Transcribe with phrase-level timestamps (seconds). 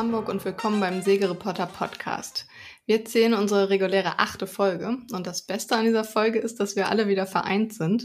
[0.00, 2.46] Hamburg und willkommen beim Segereporter Podcast.
[2.86, 6.88] Wir zählen unsere reguläre achte Folge und das Beste an dieser Folge ist, dass wir
[6.88, 8.04] alle wieder vereint sind.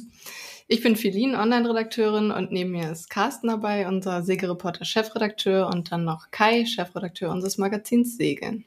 [0.67, 6.03] Ich bin Philine, Online-Redakteurin und neben mir ist Carsten dabei, unser Segereporter Chefredakteur und dann
[6.03, 8.65] noch Kai, Chefredakteur unseres Magazins Segeln.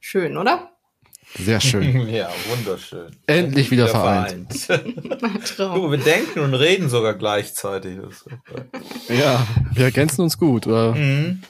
[0.00, 0.70] Schön, oder?
[1.38, 2.08] Sehr schön.
[2.14, 3.14] ja, wunderschön.
[3.26, 4.54] Endlich wieder, wieder vereint.
[4.54, 5.58] vereint.
[5.58, 7.98] du, wir denken und reden sogar gleichzeitig.
[9.10, 10.66] ja, wir ergänzen uns gut.
[10.66, 10.94] Oder?
[10.94, 11.42] Mhm.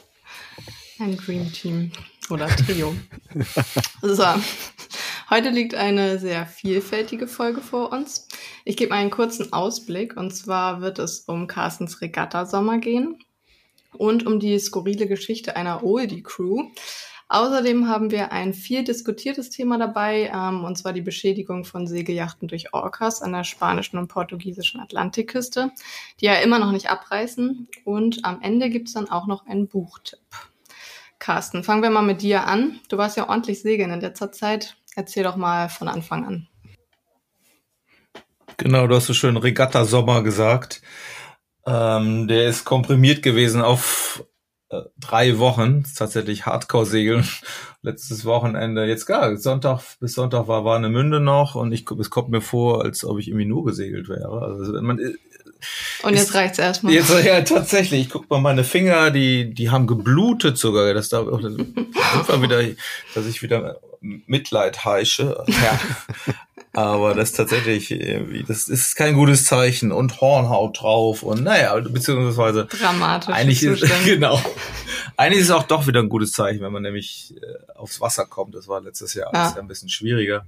[1.01, 1.91] Ein Dream Team
[2.29, 2.95] oder Trio.
[4.03, 4.23] so,
[5.31, 8.27] heute liegt eine sehr vielfältige Folge vor uns.
[8.65, 13.17] Ich gebe einen kurzen Ausblick und zwar wird es um Carstens Regatta-Sommer gehen
[13.93, 16.69] und um die skurrile Geschichte einer Oldie-Crew.
[17.29, 22.47] Außerdem haben wir ein viel diskutiertes Thema dabei, ähm, und zwar die Beschädigung von Segelyachten
[22.47, 25.71] durch Orcas an der spanischen und portugiesischen Atlantikküste,
[26.19, 27.69] die ja immer noch nicht abreißen.
[27.85, 30.19] Und am Ende gibt's dann auch noch einen Buchtipp.
[31.21, 32.79] Carsten, fangen wir mal mit dir an.
[32.89, 34.75] Du warst ja ordentlich segeln in letzter Zeit.
[34.95, 36.47] Erzähl doch mal von Anfang an.
[38.57, 40.81] Genau, du hast so schön Regatta-Sommer gesagt.
[41.67, 44.25] Ähm, der ist komprimiert gewesen auf
[44.69, 47.23] äh, drei Wochen tatsächlich Hardcore-Segeln.
[47.83, 52.41] Letztes Wochenende, jetzt gar, Sonntag bis Sonntag war Warnemünde noch und ich, es kommt mir
[52.41, 54.41] vor, als ob ich irgendwie nur gesegelt wäre.
[54.41, 54.99] Also man,
[56.03, 56.93] und jetzt ist, reicht's erstmal.
[56.93, 58.01] Jetzt, ja, tatsächlich.
[58.01, 60.93] Ich guck mal meine Finger, die, die haben geblutet sogar.
[60.93, 61.41] Das da auch,
[62.41, 62.63] wieder,
[63.13, 65.43] dass ich wieder Mitleid heische.
[65.47, 65.79] Ja.
[66.73, 67.89] Aber das ist tatsächlich
[68.47, 73.35] das ist kein gutes Zeichen und Hornhaut drauf und naja, beziehungsweise dramatisch.
[73.35, 74.41] Eigentlich ist, genau.
[75.17, 78.25] Eigentlich ist es auch doch wieder ein gutes Zeichen, wenn man nämlich äh, aufs Wasser
[78.25, 78.55] kommt.
[78.55, 79.53] Das war letztes Jahr ja.
[79.57, 80.45] ein bisschen schwieriger.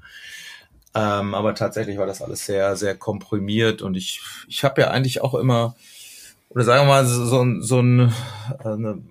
[0.96, 5.22] Ähm, aber tatsächlich war das alles sehr, sehr komprimiert und ich, ich habe ja eigentlich
[5.22, 5.76] auch immer,
[6.50, 8.14] oder sagen wir mal, so, so ein,
[8.60, 9.02] eine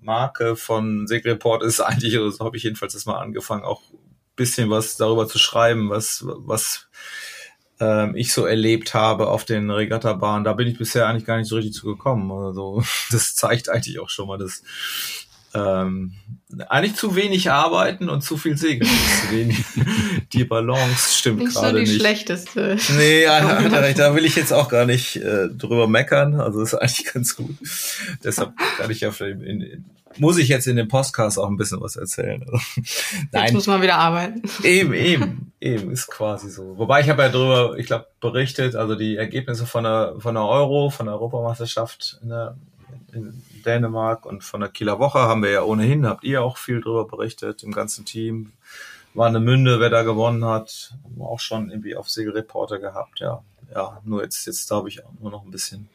[0.00, 3.82] Marke von Segelreport ist eigentlich, so habe ich jedenfalls das mal angefangen, auch
[4.36, 6.88] bisschen was darüber zu schreiben, was, was
[7.80, 10.44] ähm, ich so erlebt habe auf den Regattabahnen.
[10.44, 12.30] Da bin ich bisher eigentlich gar nicht so richtig zu gekommen.
[12.30, 14.62] Also das zeigt eigentlich auch schon mal, dass
[15.54, 16.14] ähm,
[16.68, 18.90] eigentlich zu wenig arbeiten und zu viel segeln.
[20.32, 21.96] die Balance stimmt nicht gerade so die nicht.
[21.96, 22.76] schlechteste.
[22.96, 26.40] Nee, da will ich jetzt auch gar nicht äh, drüber meckern.
[26.40, 27.54] Also ist eigentlich ganz gut.
[28.22, 29.84] Deshalb kann ich ja in, in,
[30.18, 32.44] muss ich jetzt in dem Podcast auch ein bisschen was erzählen.
[33.32, 33.44] Nein.
[33.44, 34.42] Jetzt muss man wieder arbeiten.
[34.62, 36.76] Eben, eben, eben, ist quasi so.
[36.78, 40.44] Wobei ich habe ja drüber, ich glaube, berichtet, also die Ergebnisse von der, von der
[40.44, 42.56] Euro, von der Europameisterschaft in, der,
[43.12, 46.80] in Dänemark und von der Kieler Woche haben wir ja ohnehin, habt ihr auch viel
[46.80, 48.52] drüber berichtet, im ganzen Team.
[49.14, 50.94] War eine Münde, wer da gewonnen hat.
[51.04, 53.42] Haben wir auch schon irgendwie auf Segelreporter gehabt, ja.
[53.74, 55.88] Ja, nur jetzt, jetzt darf ich auch nur noch ein bisschen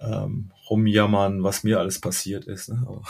[0.00, 2.68] ähm, rumjammern, was mir alles passiert ist.
[2.68, 2.86] Ne?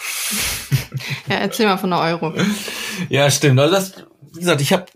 [1.28, 2.34] ja, erzähl mal von der Euro.
[3.08, 3.60] ja, stimmt.
[3.60, 3.94] Also das,
[4.32, 4.86] wie gesagt, ich habe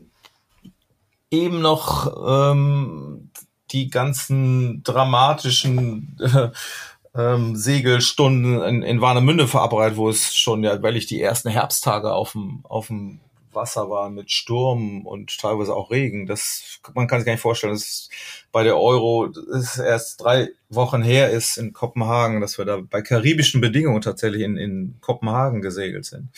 [1.31, 3.31] eben noch ähm,
[3.73, 6.51] die ganzen dramatischen äh,
[7.15, 12.13] ähm, Segelstunden in, in Warnemünde verabreitet, wo es schon ja, weil ich die ersten Herbsttage
[12.13, 13.21] auf dem auf dem
[13.55, 16.27] Wasser war mit Sturm und teilweise auch Regen.
[16.27, 17.75] Das man kann sich gar nicht vorstellen.
[17.75, 18.11] Das ist
[18.51, 23.03] bei der Euro ist erst drei Wochen her ist in Kopenhagen, dass wir da bei
[23.03, 26.29] karibischen Bedingungen tatsächlich in, in Kopenhagen gesegelt sind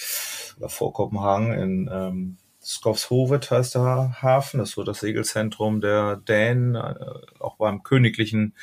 [0.59, 6.16] oder vor Kopenhagen in ähm, Skovshovet heißt der Hafen, das ist so das Segelzentrum der
[6.16, 6.94] Dänen, äh,
[7.38, 8.54] auch beim königlichen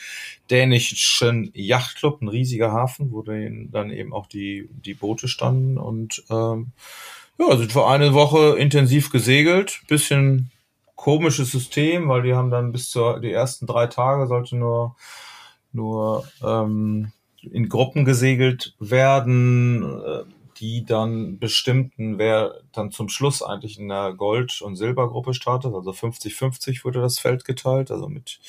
[0.50, 6.72] dänischen Yachtclub, ein riesiger Hafen, wo dann eben auch die, die Boote standen und ähm,
[7.38, 9.81] ja, sind für eine Woche intensiv gesegelt.
[9.88, 10.51] Bisschen
[10.95, 14.95] komisches System, weil die haben dann bis zur die ersten drei Tage sollte nur
[15.73, 20.23] nur ähm, in Gruppen gesegelt werden, äh,
[20.62, 25.74] die dann bestimmten, wer dann zum Schluss eigentlich in der Gold- und Silbergruppe startet.
[25.74, 27.90] Also 50-50 wurde das Feld geteilt.
[27.92, 28.40] Also mit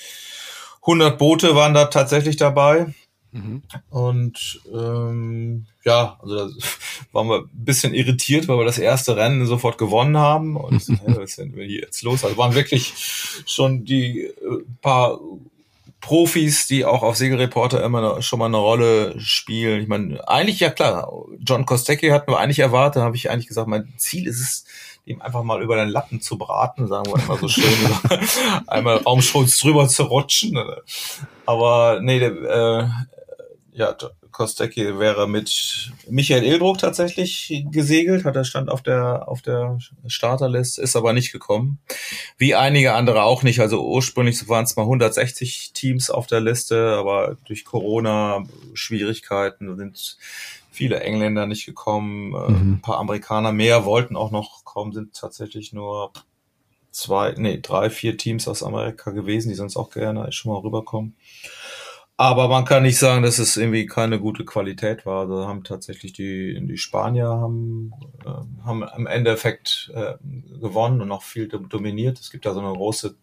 [0.82, 2.94] 100 Boote waren da tatsächlich dabei.
[3.32, 3.62] Mhm.
[3.88, 6.50] Und ähm, ja, also da
[7.12, 10.56] waren wir ein bisschen irritiert, weil wir das erste Rennen sofort gewonnen haben.
[10.56, 12.24] Und ja, was sind wir hier jetzt los?
[12.24, 12.92] Also waren wirklich
[13.46, 14.34] schon die äh,
[14.82, 15.18] paar
[16.02, 19.80] Profis, die auch auf Segelreporter immer schon mal eine Rolle spielen.
[19.80, 23.68] Ich meine, eigentlich ja klar, John Kostecki hatten wir eigentlich erwartet, habe ich eigentlich gesagt,
[23.68, 24.64] mein Ziel ist es,
[25.06, 27.72] dem einfach mal über den Lappen zu braten, sagen wir immer so schön,
[28.66, 30.58] einmal Raumschutz drüber zu rutschen.
[31.46, 32.88] Aber nee, der, äh,
[33.72, 33.96] ja,
[34.32, 40.82] Kostecki wäre mit Michael Ilbruck tatsächlich gesegelt, hat er stand auf der auf der Starterliste,
[40.82, 41.78] ist aber nicht gekommen.
[42.38, 43.60] Wie einige andere auch nicht.
[43.60, 48.44] Also ursprünglich waren es mal 160 Teams auf der Liste, aber durch Corona
[48.74, 50.16] Schwierigkeiten sind
[50.72, 52.72] viele Engländer nicht gekommen, äh, mhm.
[52.72, 56.12] ein paar Amerikaner mehr wollten auch noch kommen, sind tatsächlich nur
[56.90, 61.16] zwei, nee, drei, vier Teams aus Amerika gewesen, die sonst auch gerne schon mal rüberkommen.
[62.16, 65.22] Aber man kann nicht sagen, dass es irgendwie keine gute Qualität war.
[65.22, 67.92] Also haben tatsächlich die, die Spanier haben,
[68.24, 70.14] äh, haben im Endeffekt äh,
[70.60, 72.20] gewonnen und noch viel dominiert.
[72.20, 73.16] Es gibt da so eine große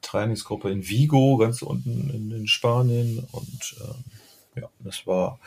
[0.00, 3.26] Trainingsgruppe in Vigo, ganz unten in, in Spanien.
[3.32, 5.38] Und äh, ja, das war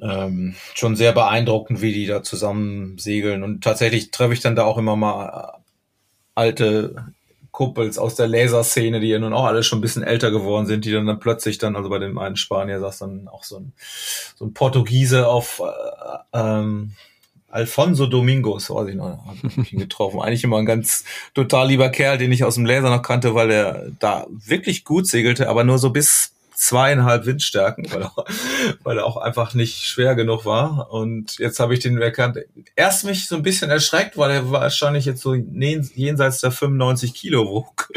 [0.00, 3.42] ähm, schon sehr beeindruckend, wie die da zusammen segeln.
[3.42, 5.58] Und tatsächlich treffe ich dann da auch immer mal
[6.34, 7.12] alte
[7.54, 10.84] Kumpels aus der Laserszene, die ja nun auch alle schon ein bisschen älter geworden sind,
[10.84, 13.72] die dann, dann plötzlich dann, also bei dem einen Spanier saß dann auch so ein,
[14.34, 16.94] so ein Portugiese auf äh, ähm,
[17.48, 20.20] Alfonso Domingos, weiß ich noch, hab ich ihn getroffen.
[20.20, 23.52] Eigentlich immer ein ganz total lieber Kerl, den ich aus dem Laser noch kannte, weil
[23.52, 28.12] er da wirklich gut segelte, aber nur so bis zweieinhalb Windstärken, weil er,
[28.82, 30.90] weil er auch einfach nicht schwer genug war.
[30.90, 32.38] Und jetzt habe ich den erkannt.
[32.76, 37.46] Erst mich so ein bisschen erschreckt, weil er wahrscheinlich jetzt so jenseits der 95 Kilo
[37.46, 37.90] wog.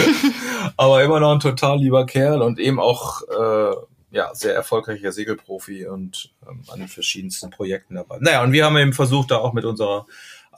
[0.76, 3.74] Aber immer noch ein total lieber Kerl und eben auch äh,
[4.10, 8.18] ja sehr erfolgreicher Segelprofi und ähm, an den verschiedensten Projekten dabei.
[8.20, 10.06] Naja, und wir haben eben versucht, da auch mit unserer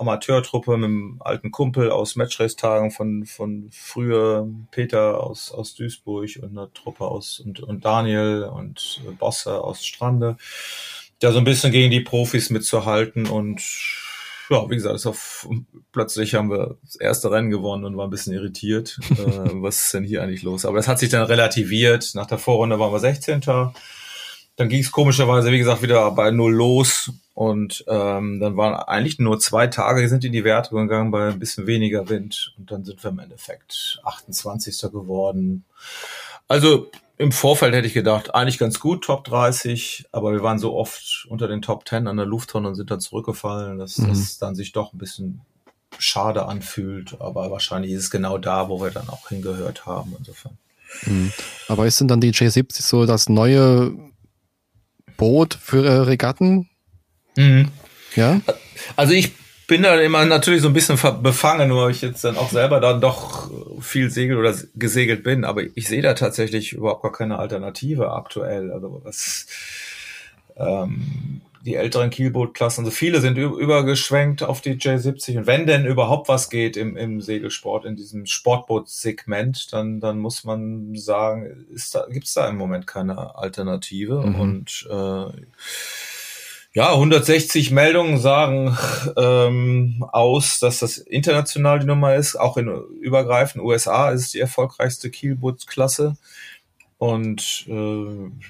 [0.02, 6.50] Amateurtruppe mit einem alten Kumpel aus Matchrace-Tagen von, von früher, Peter aus, aus Duisburg und
[6.50, 10.37] einer Truppe aus, und, und Daniel und Bosse aus Strande,
[11.20, 13.62] da so ein bisschen gegen die Profis mitzuhalten und
[14.50, 15.49] ja, wie gesagt, auf,
[15.93, 18.99] plötzlich haben wir das erste Rennen gewonnen und war ein bisschen irritiert.
[19.10, 20.64] äh, was ist denn hier eigentlich los?
[20.64, 22.10] Aber das hat sich dann relativiert.
[22.14, 23.40] Nach der Vorrunde waren wir 16.
[24.56, 27.10] Dann ging es komischerweise, wie gesagt, wieder bei Null los.
[27.34, 31.38] Und ähm, dann waren eigentlich nur zwei Tage, sind in die Werte gegangen bei ein
[31.38, 32.54] bisschen weniger Wind.
[32.58, 34.81] Und dann sind wir im Endeffekt 28.
[34.93, 35.64] geworden.
[36.49, 40.75] Also im Vorfeld hätte ich gedacht, eigentlich ganz gut, Top 30, aber wir waren so
[40.75, 44.08] oft unter den Top 10 an der Lufttonne und sind dann zurückgefallen, dass mhm.
[44.08, 45.40] das dann sich doch ein bisschen
[45.99, 47.20] schade anfühlt.
[47.20, 50.58] Aber wahrscheinlich ist es genau da, wo wir dann auch hingehört haben, insofern.
[51.06, 51.32] Mhm.
[51.69, 53.94] Aber ist denn dann die J70 so das neue
[55.23, 56.69] Boot für äh, Regatten?
[57.37, 57.69] Mhm.
[58.17, 58.41] Ja.
[58.97, 59.31] Also ich
[59.69, 63.01] bin da immer natürlich so ein bisschen befangen, weil ich jetzt dann auch selber dann
[63.01, 63.49] doch
[63.81, 68.73] viel segel oder gesegelt bin, aber ich sehe da tatsächlich überhaupt gar keine Alternative aktuell.
[68.73, 69.47] Also was
[70.57, 76.29] ähm, die älteren Kielbootklassen, also viele sind übergeschwenkt auf die J70 und wenn denn überhaupt
[76.29, 82.06] was geht im, im Segelsport, in diesem Sportbootsegment, dann, dann muss man sagen, ist da,
[82.11, 84.41] gibt's da im Moment keine Alternative mhm.
[84.41, 85.43] und äh,
[86.75, 88.76] ja, 160 Meldungen sagen
[89.17, 92.37] ähm, aus, dass das international die Nummer ist.
[92.37, 92.69] Auch in
[93.00, 96.17] übergreifend USA ist es die erfolgreichste Kielbootsklasse.
[97.02, 97.72] Und äh,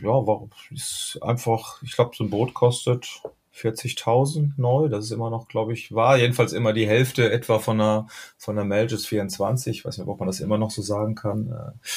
[0.02, 3.22] ja, warum ist einfach, ich glaube, so ein Boot kostet
[3.56, 4.90] 40.000 neu.
[4.90, 8.56] Das ist immer noch, glaube ich, war jedenfalls immer die Hälfte etwa von einer von
[8.56, 9.78] der Melges 24.
[9.78, 11.46] Ich weiß nicht, ob man das immer noch so sagen kann.
[11.46, 11.88] Äh,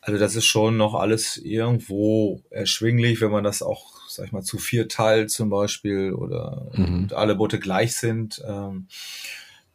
[0.00, 4.42] also das ist schon noch alles irgendwo erschwinglich, wenn man das auch sag ich mal,
[4.42, 7.08] zu vier teilt zum Beispiel oder mhm.
[7.12, 8.86] alle Boote gleich sind, ähm,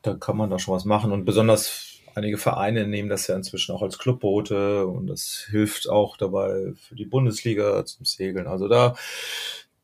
[0.03, 1.11] da kann man da schon was machen.
[1.11, 6.17] Und besonders einige Vereine nehmen das ja inzwischen auch als Clubboote und das hilft auch
[6.17, 8.47] dabei für die Bundesliga zum Segeln.
[8.47, 8.95] Also da,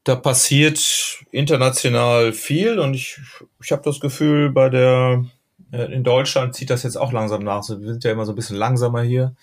[0.03, 3.19] da passiert international viel und ich,
[3.61, 5.25] ich habe das Gefühl, bei der
[5.71, 7.67] äh, in Deutschland zieht das jetzt auch langsam nach.
[7.69, 9.35] Wir sind ja immer so ein bisschen langsamer hier.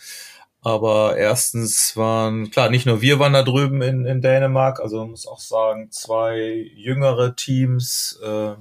[0.62, 5.26] Aber erstens waren, klar, nicht nur wir waren da drüben in, in Dänemark, also muss
[5.26, 8.52] auch sagen, zwei jüngere Teams, äh,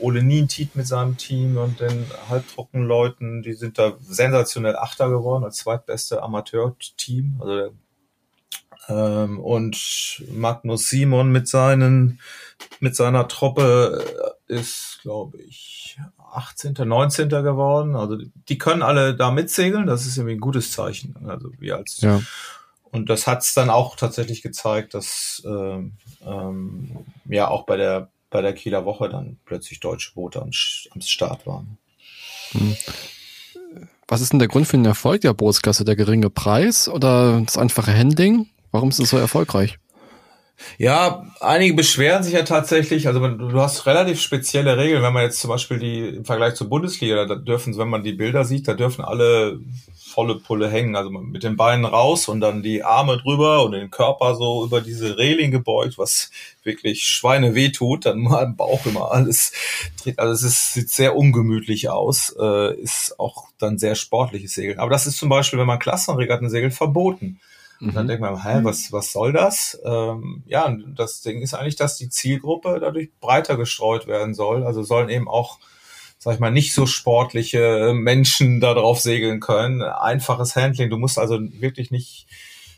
[0.00, 5.58] Ole Nientit mit seinem Team und den Halbtrockenleuten, die sind da sensationell Achter geworden, als
[5.58, 7.40] zweitbeste Amateurteam.
[7.40, 7.72] Also
[8.88, 12.20] ähm, und Magnus Simon mit seinen
[12.80, 14.04] mit seiner Truppe
[14.46, 15.98] ist, glaube ich,
[16.32, 17.28] 18., 19.
[17.28, 17.96] geworden.
[17.96, 19.86] Also die können alle da mitsegeln.
[19.86, 21.16] Das ist irgendwie ein gutes Zeichen.
[21.26, 22.20] Also wir als ja.
[22.90, 25.92] und das hat es dann auch tatsächlich gezeigt, dass ähm,
[26.24, 30.50] ähm, ja auch bei der bei der Kieler Woche dann plötzlich deutsche Boote am,
[30.90, 31.78] am Start waren.
[32.52, 32.76] Hm.
[34.08, 35.84] Was ist denn der Grund für den Erfolg der Bootsklasse?
[35.84, 38.48] Der geringe Preis oder das einfache Handling?
[38.72, 39.78] Warum ist es so erfolgreich?
[40.78, 43.06] Ja, einige beschweren sich ja tatsächlich.
[43.06, 45.02] Also du hast relativ spezielle Regeln.
[45.02, 48.12] Wenn man jetzt zum Beispiel die im Vergleich zur Bundesliga, da dürfen, wenn man die
[48.12, 49.60] Bilder sieht, da dürfen alle
[50.10, 50.96] volle Pulle hängen.
[50.96, 54.80] Also mit den Beinen raus und dann die Arme drüber und den Körper so über
[54.80, 56.30] diese Reling gebeugt, was
[56.64, 58.06] wirklich Schweine weh tut.
[58.06, 59.52] Dann mal im Bauch immer alles
[60.02, 60.18] dreht.
[60.18, 62.34] Also es ist, sieht sehr ungemütlich aus.
[62.38, 64.78] Äh, ist auch dann sehr sportliches Segeln.
[64.78, 67.40] Aber das ist zum Beispiel, wenn man Klassenregatten segelt, verboten.
[67.80, 69.80] Und dann denkt man, hä, was, was soll das?
[69.84, 74.64] Ähm, ja, und das Ding ist eigentlich, dass die Zielgruppe dadurch breiter gestreut werden soll.
[74.64, 75.58] Also sollen eben auch,
[76.18, 79.82] sag ich mal, nicht so sportliche Menschen da drauf segeln können.
[79.82, 80.90] Einfaches Handling.
[80.90, 82.26] Du musst also wirklich nicht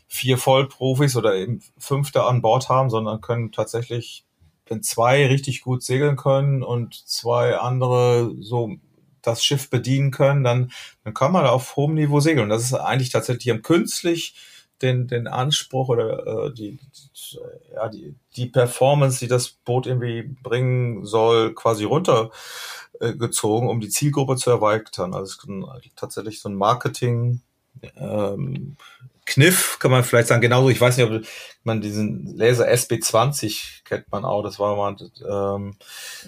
[0.07, 4.23] vier Vollprofis oder eben Fünfte an Bord haben, sondern können tatsächlich,
[4.67, 8.75] wenn zwei richtig gut segeln können und zwei andere so
[9.21, 10.71] das Schiff bedienen können, dann,
[11.03, 12.43] dann kann man auf hohem Niveau segeln.
[12.43, 14.35] Und das ist eigentlich tatsächlich am künstlich
[14.83, 16.79] den, den Anspruch oder äh, die,
[17.73, 24.35] ja, die, die Performance, die das Boot irgendwie bringen soll, quasi runtergezogen, um die Zielgruppe
[24.35, 25.13] zu erweitern.
[25.13, 27.41] Also es ist tatsächlich so ein Marketing
[27.97, 28.77] ähm,
[29.25, 31.23] Kniff, kann man vielleicht sagen, genauso, ich weiß nicht, ob
[31.63, 35.75] man diesen Laser SB20 kennt man auch, das war mal ähm,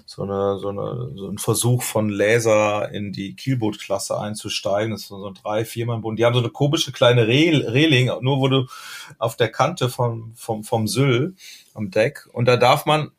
[0.06, 5.08] so, eine, so, eine, so ein Versuch von Laser in die Kielbootklasse einzusteigen, das ist
[5.10, 6.18] so ein drei, vier Mann Boot.
[6.18, 8.68] Die haben so eine komische kleine Re Reling, nur du
[9.20, 11.36] auf der Kante vom, vom, vom Syll
[11.74, 13.12] am Deck und da darf man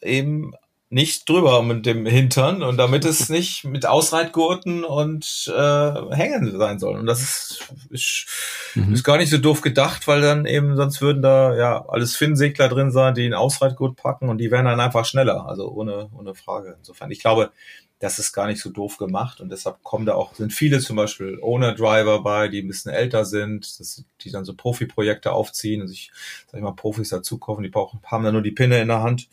[0.00, 0.54] eben
[0.88, 6.78] nicht drüber mit dem Hintern und damit es nicht mit Ausreitgurten und äh, Hängen sein
[6.78, 6.98] soll.
[6.98, 8.26] Und das ist, ist,
[8.74, 8.92] mhm.
[8.94, 12.68] ist gar nicht so doof gedacht, weil dann eben sonst würden da ja alles Finnsegler
[12.68, 15.46] drin sein, die einen Ausreitgurt packen und die wären dann einfach schneller.
[15.48, 16.76] Also ohne, ohne Frage.
[16.78, 17.50] Insofern, ich glaube,
[17.98, 20.96] das ist gar nicht so doof gemacht und deshalb kommen da auch, sind viele zum
[20.96, 25.88] Beispiel Owner-Driver bei, die ein bisschen älter sind, das, die dann so Profi-Projekte aufziehen und
[25.88, 26.12] sich,
[26.46, 29.02] sag ich mal, Profis dazu kaufen, die brauchen, haben dann nur die Pinne in der
[29.02, 29.28] Hand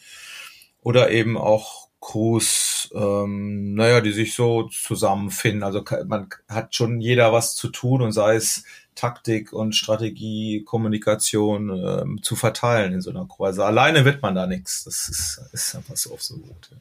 [0.83, 5.63] oder eben auch Crews, ähm, naja, die sich so zusammenfinden.
[5.63, 11.69] Also man hat schon jeder was zu tun und sei es Taktik und Strategie, Kommunikation
[11.69, 13.45] ähm, zu verteilen in so einer Crew.
[13.45, 14.83] Also alleine wird man da nichts.
[14.83, 16.69] Das ist, ist einfach so auf so gut.
[16.71, 16.77] Ja.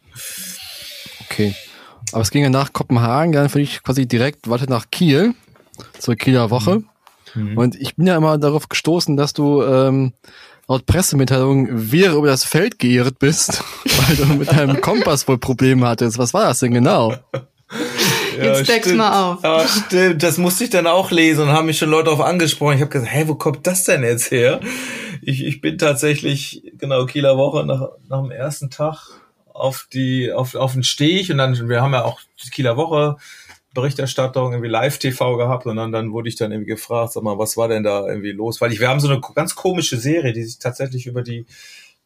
[1.25, 1.55] Okay.
[2.11, 5.35] Aber es ging ja nach Kopenhagen, dann für ich quasi direkt weiter nach Kiel,
[5.99, 6.83] zur Kieler Woche.
[7.35, 7.57] Mhm.
[7.57, 10.13] Und ich bin ja immer darauf gestoßen, dass du ähm,
[10.73, 15.87] laut Pressemitteilung wieder über das Feld geirrt bist, weil du mit deinem Kompass wohl Probleme
[15.87, 16.19] hattest.
[16.19, 17.15] Was war das denn genau?
[18.39, 19.43] Jetzt ja, deck's mal auf.
[19.43, 20.23] Ja, stimmt.
[20.23, 22.77] Das musste ich dann auch lesen und haben mich schon Leute auf angesprochen.
[22.77, 24.61] Ich habe gesagt, hey, wo kommt das denn jetzt her?
[25.21, 29.09] Ich, ich bin tatsächlich, genau, Kieler Woche nach, nach dem ersten Tag
[29.53, 33.17] auf die, auf, auf den Steg und dann, wir haben ja auch die Kieler Woche
[33.75, 37.57] Berichterstattung irgendwie Live-TV gehabt und dann, dann wurde ich dann irgendwie gefragt, sag mal, was
[37.57, 38.61] war denn da irgendwie los?
[38.61, 41.47] Weil ich, wir haben so eine ganz komische Serie, die sich tatsächlich über die,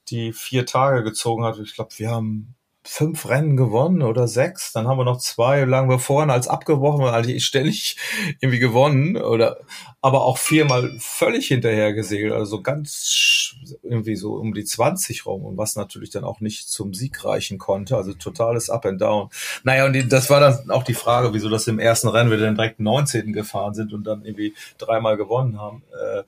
[0.09, 1.59] die vier Tage gezogen hat.
[1.59, 2.56] Ich glaube, wir haben
[2.87, 4.73] fünf Rennen gewonnen oder sechs.
[4.73, 7.97] Dann haben wir noch zwei lang bevor als abgebrochen, weil die ständig
[8.41, 9.59] irgendwie gewonnen oder
[10.01, 15.57] aber auch viermal völlig hinterher gesegelt, also ganz irgendwie so um die 20 rum und
[15.57, 19.31] was natürlich dann auch nicht zum Sieg reichen konnte, also totales Up and Down.
[19.65, 22.39] Naja, und die, das war dann auch die Frage, wieso das im ersten Rennen wir
[22.39, 23.33] dann direkt 19.
[23.33, 25.83] gefahren sind und dann irgendwie dreimal gewonnen haben.
[25.93, 26.23] Äh,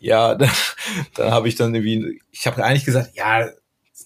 [0.00, 0.50] ja, dann,
[1.14, 3.48] dann habe ich dann irgendwie, ich habe eigentlich gesagt, ja,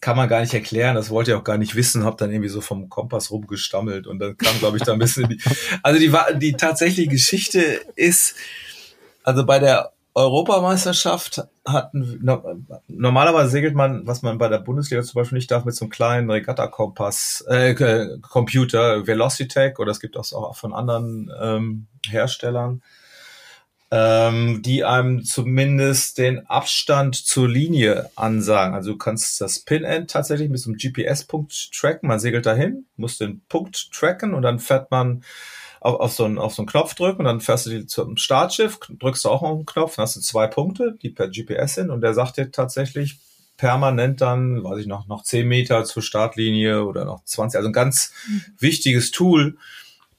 [0.01, 2.49] kann man gar nicht erklären, das wollte ich auch gar nicht wissen, habe dann irgendwie
[2.49, 5.41] so vom Kompass rumgestammelt und dann kam, glaube ich, da ein bisschen die,
[5.83, 7.61] also die, die tatsächliche Geschichte
[7.97, 8.37] ist,
[9.25, 12.21] also bei der Europameisterschaft hatten,
[12.89, 15.91] normalerweise segelt man, was man bei der Bundesliga zum Beispiel nicht darf, mit so einem
[15.91, 22.83] kleinen Regatta-Kompass, äh, Computer, Velocitech, oder es gibt das auch von anderen ähm, Herstellern
[23.91, 28.75] ähm, die einem zumindest den Abstand zur Linie ansagen.
[28.75, 32.09] Also du kannst das Pin-End tatsächlich mit so einem GPS-Punkt tracken.
[32.09, 35.25] Man segelt dahin, muss den Punkt tracken und dann fährt man
[35.81, 38.17] auf, auf, so einen, auf so einen Knopf drücken und dann fährst du die zum
[38.17, 41.75] Startschiff, drückst du auch auf den Knopf, dann hast du zwei Punkte, die per GPS
[41.75, 43.19] sind und der sagt dir tatsächlich
[43.57, 47.75] permanent dann, weiß ich noch, noch zehn Meter zur Startlinie oder noch 20, also ein
[47.75, 48.43] ganz mhm.
[48.59, 49.59] wichtiges Tool,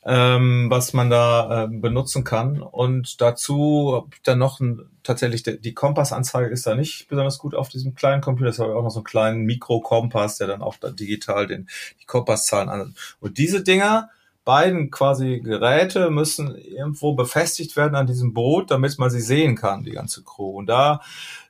[0.04, 2.62] ähm, was man da äh, benutzen kann.
[2.62, 7.70] Und dazu dann noch ein, tatsächlich die, die Kompassanzeige ist da nicht besonders gut auf
[7.70, 8.50] diesem kleinen Computer.
[8.50, 11.70] Es habe auch noch so einen kleinen Mikrokompass, der dann auch da digital den,
[12.02, 12.96] die Kompasszahlen an.
[13.20, 14.10] Und diese Dinger,
[14.44, 19.84] beiden quasi Geräte müssen irgendwo befestigt werden an diesem Boot, damit man sie sehen kann,
[19.84, 20.58] die ganze Crew.
[20.58, 21.02] Und da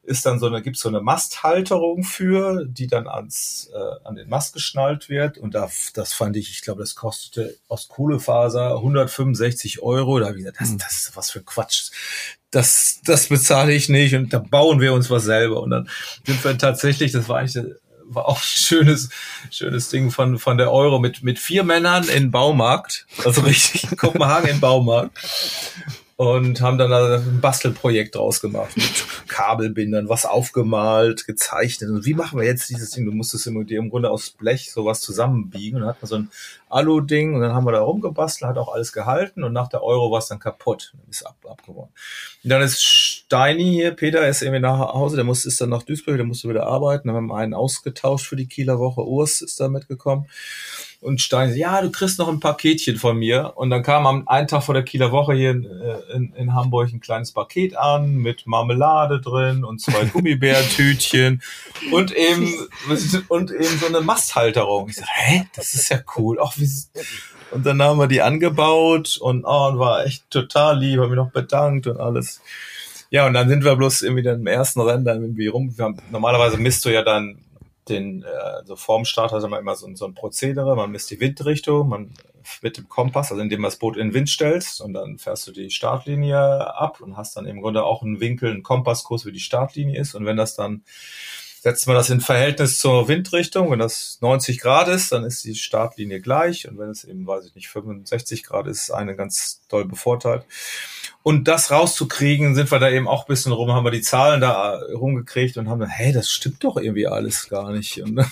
[0.03, 4.27] ist dann so eine, gibt's so eine Masthalterung für, die dann ans, äh, an den
[4.29, 5.37] Mast geschnallt wird.
[5.37, 10.19] Und da, das fand ich, ich glaube, das kostete aus Kohlefaser 165 Euro.
[10.19, 10.77] Da habe ich gesagt, das, hm.
[10.79, 11.91] das ist was für Quatsch.
[12.49, 15.61] Das, das bezahle ich nicht und da bauen wir uns was selber.
[15.61, 15.89] Und dann
[16.25, 17.63] sind wir tatsächlich, das war eigentlich
[18.13, 19.09] war auch ein schönes,
[19.49, 23.05] schönes Ding von, von der Euro mit, mit vier Männern in Baumarkt.
[23.23, 25.17] Also richtig Kopenhagen in Baumarkt.
[26.21, 31.89] Und haben dann ein Bastelprojekt draus gemacht mit Kabelbindern, was aufgemalt, gezeichnet.
[31.89, 33.07] Und wie machen wir jetzt dieses Ding?
[33.07, 36.29] Du musstest im, Grunde aus Blech sowas zusammenbiegen und dann hat man so ein
[36.69, 40.11] Alu-Ding und dann haben wir da rumgebastelt, hat auch alles gehalten und nach der Euro
[40.11, 41.91] war es dann kaputt, ist ab, abgeworden.
[42.43, 45.81] Und dann ist Steini hier, Peter ist irgendwie nach Hause, der musste, ist dann nach
[45.81, 49.41] Duisburg, der musste wieder arbeiten, dann haben wir einen ausgetauscht für die Kieler Woche, Urs
[49.41, 50.27] ist da mitgekommen
[51.01, 53.53] und Stein, ja, du kriegst noch ein Paketchen von mir.
[53.55, 56.53] Und dann kam am einen Tag vor der Kieler Woche hier in, äh, in, in
[56.53, 61.41] Hamburg ein kleines Paket an mit Marmelade drin und zwei Gummibärtütchen
[61.91, 62.53] und eben
[63.29, 64.89] und eben so eine Masthalterung.
[64.89, 66.37] Ich sag, hä, das ist ja cool.
[66.39, 66.69] Ach, wie
[67.49, 71.17] und dann haben wir die angebaut und, oh, und war echt total lieb, haben mich
[71.17, 72.41] noch bedankt und alles.
[73.09, 75.73] Ja, und dann sind wir bloß irgendwie dann im ersten Rennen dann irgendwie rum.
[75.75, 77.39] Wir haben, normalerweise misst du ja dann
[77.91, 81.89] den, also vorm Start hat man immer so, so ein Prozedere, man misst die Windrichtung,
[81.89, 82.11] man
[82.61, 85.47] mit dem Kompass, also indem du das Boot in den Wind stellst und dann fährst
[85.47, 89.31] du die Startlinie ab und hast dann im Grunde auch einen Winkel, einen Kompasskurs, wie
[89.31, 90.83] die Startlinie ist und wenn das dann
[91.61, 93.69] setzt man das in Verhältnis zur Windrichtung.
[93.69, 96.67] Wenn das 90 Grad ist, dann ist die Startlinie gleich.
[96.67, 100.43] Und wenn es eben, weiß ich nicht, 65 Grad ist, ist eine ganz doll bevorteilt.
[101.23, 104.41] Und das rauszukriegen, sind wir da eben auch ein bisschen rum, haben wir die Zahlen
[104.41, 108.01] da rumgekriegt und haben dann, hey, das stimmt doch irgendwie alles gar nicht.
[108.01, 108.25] Und,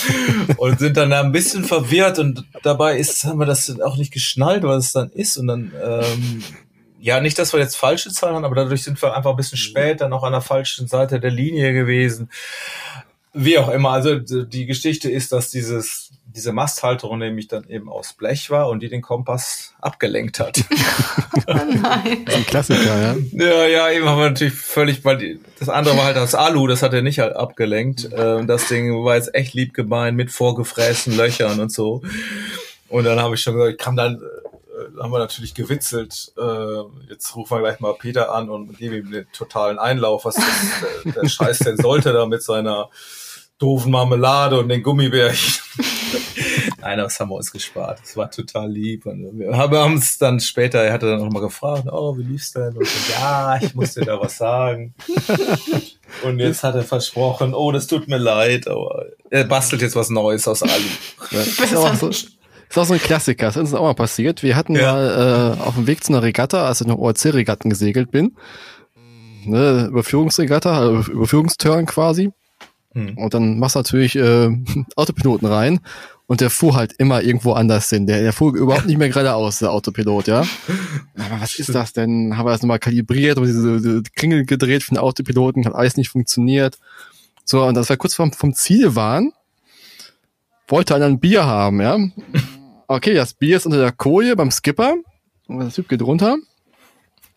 [0.58, 4.12] und sind dann da ein bisschen verwirrt und dabei ist, haben wir das auch nicht
[4.12, 5.38] geschnallt, was es dann ist.
[5.38, 6.42] Und dann, ähm,
[7.00, 9.58] ja, nicht, dass wir jetzt falsche Zahlen haben, aber dadurch sind wir einfach ein bisschen
[9.58, 9.62] mhm.
[9.62, 12.28] spät dann auch an der falschen Seite der Linie gewesen.
[13.32, 13.90] Wie auch immer.
[13.90, 18.80] Also die Geschichte ist, dass dieses diese Masthalterung nämlich dann eben aus Blech war und
[18.80, 20.58] die den Kompass abgelenkt hat.
[21.48, 22.26] oh nein.
[22.26, 23.16] Ein Klassiker, ja.
[23.32, 26.66] Ja, ja, eben haben wir natürlich völlig, weil die, das andere war halt das Alu,
[26.66, 28.10] das hat er nicht halt abgelenkt.
[28.14, 32.02] Ähm, das Ding war jetzt echt lieb gemeint mit vorgefrästen Löchern und so.
[32.88, 36.32] Und dann habe ich schon gesagt, ich kann dann äh, haben wir natürlich gewitzelt.
[36.36, 40.34] Äh, jetzt rufen wir gleich mal Peter an und geben ihm den totalen Einlauf, was
[40.34, 40.44] das,
[41.04, 42.90] der, der Scheiß denn sollte da mit seiner
[43.58, 45.62] doofen Marmelade und den Gummibärchen.
[46.80, 48.00] Nein, das haben wir uns gespart.
[48.00, 49.06] Das war total lieb.
[49.06, 52.52] Und wir haben es dann später, er hatte dann auch mal gefragt, oh, wie lief's
[52.52, 52.76] denn?
[52.76, 54.94] Und so, ja, ich muss dir da was sagen.
[56.22, 60.10] Und jetzt hat er versprochen, oh, das tut mir leid, aber er bastelt jetzt was
[60.10, 60.72] Neues aus Alu.
[61.32, 63.46] Das ist auch so, ist auch so ein Klassiker.
[63.46, 64.42] Das ist uns auch mal passiert.
[64.42, 64.92] Wir hatten ja.
[64.92, 68.36] mal äh, auf dem Weg zu einer Regatta, als ich noch ORC-Regatten gesegelt bin,
[69.44, 72.30] ne, Überführungsregatta, also Überführungsturn quasi.
[72.96, 73.18] Hm.
[73.18, 74.48] Und dann machst du natürlich äh,
[74.96, 75.80] Autopiloten rein
[76.26, 78.06] und der fuhr halt immer irgendwo anders hin.
[78.06, 80.40] Der, der fuhr überhaupt nicht mehr geradeaus, der Autopilot, ja.
[81.14, 82.38] Aber was ist das denn?
[82.38, 85.98] Haben wir das nochmal kalibriert und diese, diese Klingel gedreht für den Autopiloten, hat alles
[85.98, 86.78] nicht funktioniert.
[87.44, 89.32] So, und das war kurz vom, vom Ziel waren,
[90.66, 91.98] wollte einer ein Bier haben, ja.
[92.88, 94.94] Okay, das Bier ist unter der Koje beim Skipper.
[95.48, 96.36] Und der Typ geht runter.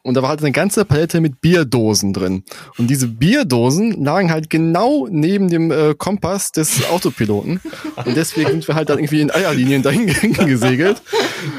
[0.02, 2.44] Und da war halt eine ganze Palette mit Bierdosen drin.
[2.78, 7.60] Und diese Bierdosen lagen halt genau neben dem äh, Kompass des Autopiloten.
[8.06, 10.08] Und deswegen sind wir halt dann irgendwie in Eierlinien dahin
[10.48, 11.02] gesegelt.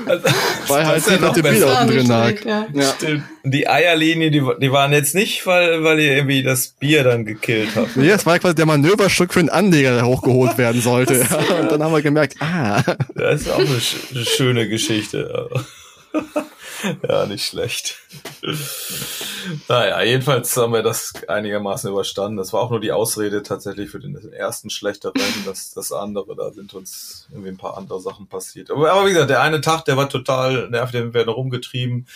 [0.07, 0.25] Also,
[0.69, 2.45] weil halt die ja Bierdosen drin lag.
[2.47, 2.67] Ja.
[2.73, 2.95] Ja.
[2.95, 3.25] Stimmt.
[3.45, 7.71] Die Eierlinie, die, die waren jetzt nicht, weil, weil ihr irgendwie das Bier dann gekillt
[7.77, 7.95] habt.
[7.97, 11.21] Nee, das war quasi der Manöverstück für den Anleger, der hochgeholt werden sollte.
[11.61, 12.83] Und dann haben wir gemerkt, ah.
[13.15, 15.49] Das ist auch eine, eine schöne Geschichte.
[17.09, 17.99] ja, nicht schlecht.
[19.69, 22.37] naja, jedenfalls haben wir das einigermaßen überstanden.
[22.37, 25.15] Das war auch nur die Ausrede tatsächlich für den ersten schlechteren.
[25.47, 28.71] Das, das andere, da sind uns irgendwie ein paar andere Sachen passiert.
[28.71, 32.07] Aber, aber wie gesagt, der eine Tag, der war total nervig, den werden rumgetrieben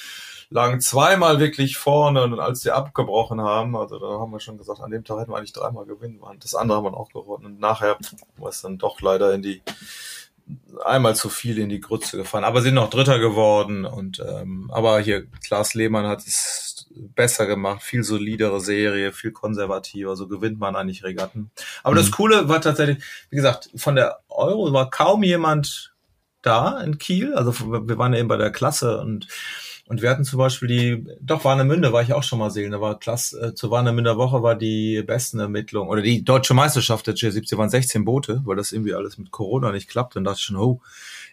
[0.50, 4.80] lagen zweimal wirklich vorne und als die abgebrochen haben, also da haben wir schon gesagt,
[4.80, 6.38] an dem Tag hätten wir eigentlich dreimal gewinnen wollen.
[6.38, 7.46] Das andere haben wir auch gewonnen.
[7.46, 7.96] Und nachher
[8.36, 9.62] war es dann doch leider in die
[10.84, 15.00] einmal zu viel in die Grütze gefahren, aber sind noch Dritter geworden und ähm, aber
[15.00, 20.76] hier Klaas Lehmann hat es besser gemacht, viel solidere Serie, viel konservativer, so gewinnt man
[20.76, 21.50] eigentlich Regatten.
[21.82, 21.98] Aber mhm.
[21.98, 25.94] das Coole war tatsächlich, wie gesagt, von der Euro war kaum jemand
[26.42, 27.54] da in Kiel, also
[27.88, 29.26] wir waren ja eben bei der Klasse und
[29.86, 32.80] und wir hatten zum Beispiel die, doch Warnemünde war ich auch schon mal sehen, da
[32.80, 37.14] war klasse, äh, zur Warnemünder Woche war die besten Ermittlung, oder die deutsche Meisterschaft der
[37.14, 40.16] G70 waren 16 Boote, weil das irgendwie alles mit Corona nicht klappt.
[40.16, 40.80] Dann dachte ich schon, oh,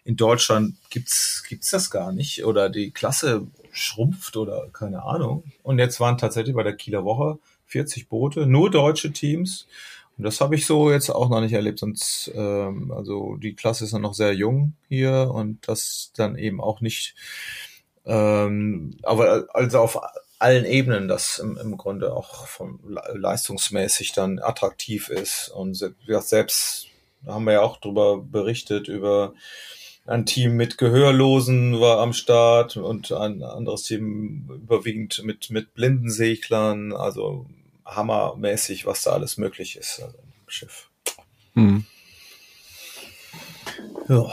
[0.04, 5.46] in Deutschland gibt's, gibt's das gar nicht, oder die Klasse schrumpft oder keine Ahnung.
[5.64, 9.68] Und jetzt waren tatsächlich bei der Kieler Woche 40 Boote, nur deutsche Teams.
[10.18, 13.86] Und das habe ich so jetzt auch noch nicht erlebt, sonst, ähm, also die Klasse
[13.86, 17.16] ist noch sehr jung hier und das dann eben auch nicht
[18.06, 20.00] ähm, aber also auf
[20.40, 22.80] allen Ebenen das im, im Grunde auch vom
[23.14, 26.88] leistungsmäßig dann attraktiv ist und selbst
[27.28, 29.34] haben wir ja auch drüber berichtet über
[30.06, 36.92] ein Team mit Gehörlosen war am Start und ein anderes Team überwiegend mit, mit Blindenseglern.
[36.94, 37.46] Also
[37.86, 40.90] hammermäßig, was da alles möglich ist also im Schiff.
[41.54, 41.86] Mhm.
[44.08, 44.26] Ja,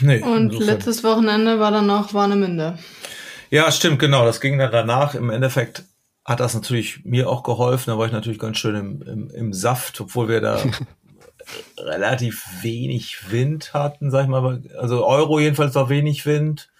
[0.00, 0.66] nee, und insofern.
[0.66, 2.78] letztes Wochenende war dann noch Warnemünde.
[3.50, 4.24] Ja, stimmt, genau.
[4.24, 5.14] Das ging dann danach.
[5.14, 5.84] Im Endeffekt
[6.24, 7.90] hat das natürlich mir auch geholfen.
[7.90, 10.58] Da war ich natürlich ganz schön im, im, im Saft, obwohl wir da
[11.78, 14.62] relativ wenig Wind hatten, sag ich mal.
[14.78, 16.70] Also Euro jedenfalls war wenig Wind.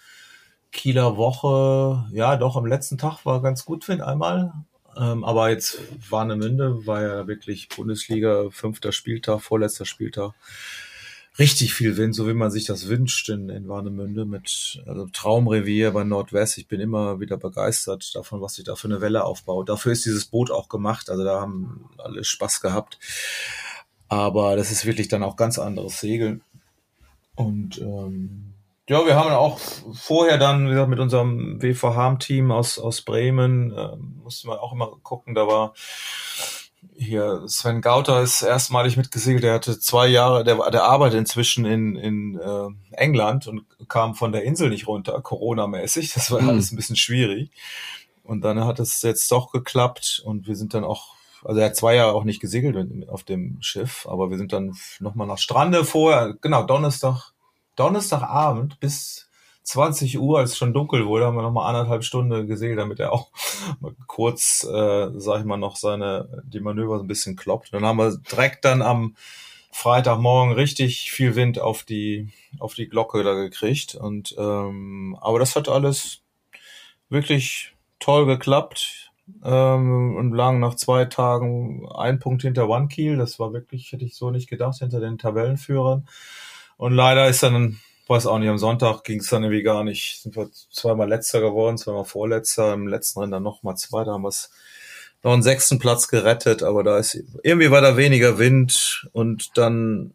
[0.73, 4.53] Kieler Woche, ja, doch am letzten Tag war ganz gut Wind einmal.
[4.99, 5.79] Ähm, aber jetzt
[6.11, 10.33] Warnemünde war ja wirklich Bundesliga, fünfter Spieltag, vorletzter Spieltag
[11.39, 15.91] richtig viel Wind, so wie man sich das wünscht in, in Warnemünde mit also Traumrevier
[15.91, 16.59] bei Nordwest.
[16.59, 19.69] Ich bin immer wieder begeistert davon, was sich da für eine Welle aufbaut.
[19.69, 21.11] Dafür ist dieses Boot auch gemacht.
[21.11, 22.99] Also da haben alle Spaß gehabt.
[24.09, 26.43] Aber das ist wirklich dann auch ganz anderes Segeln.
[27.35, 28.55] Und ähm,
[28.89, 29.59] ja, wir haben auch
[29.95, 34.93] vorher dann, wie gesagt, mit unserem WVH-Team aus, aus Bremen, äh, mussten wir auch immer
[35.03, 35.75] gucken, da war
[36.95, 39.45] hier Sven Gauter ist erstmalig mitgesegelt.
[39.45, 44.33] Der hatte zwei Jahre, der, der arbeitet inzwischen in, in äh, England und kam von
[44.33, 46.13] der Insel nicht runter, Corona-mäßig.
[46.15, 46.51] Das war mhm.
[46.51, 47.51] alles ein bisschen schwierig.
[48.23, 51.77] Und dann hat es jetzt doch geklappt und wir sind dann auch, also er hat
[51.77, 55.85] zwei Jahre auch nicht gesegelt auf dem Schiff, aber wir sind dann nochmal nach Strande
[55.85, 57.33] vorher, genau, Donnerstag,
[57.77, 59.26] Donnerstagabend bis
[59.67, 63.01] 20 Uhr, als es schon dunkel wurde, haben wir noch mal anderthalb Stunden gesehen, damit
[63.01, 63.31] er auch
[64.07, 67.75] kurz, äh, sag ich mal, noch seine, die Manöver so ein bisschen kloppt.
[67.75, 69.17] Dann haben wir direkt dann am
[69.73, 72.29] Freitagmorgen richtig viel Wind auf die,
[72.61, 73.97] auf die Glocke da gekriegt.
[73.97, 76.23] Und, ähm, aber das hat alles
[77.09, 79.11] wirklich toll geklappt.
[79.45, 83.17] Ähm, und lagen nach zwei Tagen ein Punkt hinter One Kiel.
[83.17, 86.07] Das war wirklich, hätte ich so nicht gedacht, hinter den Tabellenführern.
[86.77, 90.23] Und leider ist dann weiß auch nicht, am Sonntag ging es dann irgendwie gar nicht.
[90.23, 94.23] Sind wir zweimal letzter geworden, zweimal vorletzter, im letzten Rennen dann nochmal zwei, da haben
[94.23, 94.51] wir es
[95.23, 100.13] noch einen sechsten Platz gerettet, aber da ist irgendwie war da weniger Wind und dann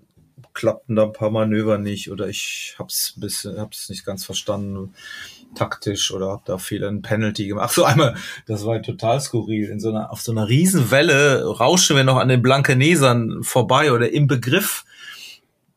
[0.53, 4.93] klappten da ein paar Manöver nicht oder ich hab's ein bisschen, hab's nicht ganz verstanden
[5.55, 7.67] taktisch oder hab da viel ein Penalty gemacht.
[7.69, 8.15] Ach so einmal,
[8.47, 9.69] das war total skurril.
[9.69, 14.11] In so einer, auf so einer Riesenwelle rauschen wir noch an den Blankenesern vorbei oder
[14.11, 14.85] im Begriff,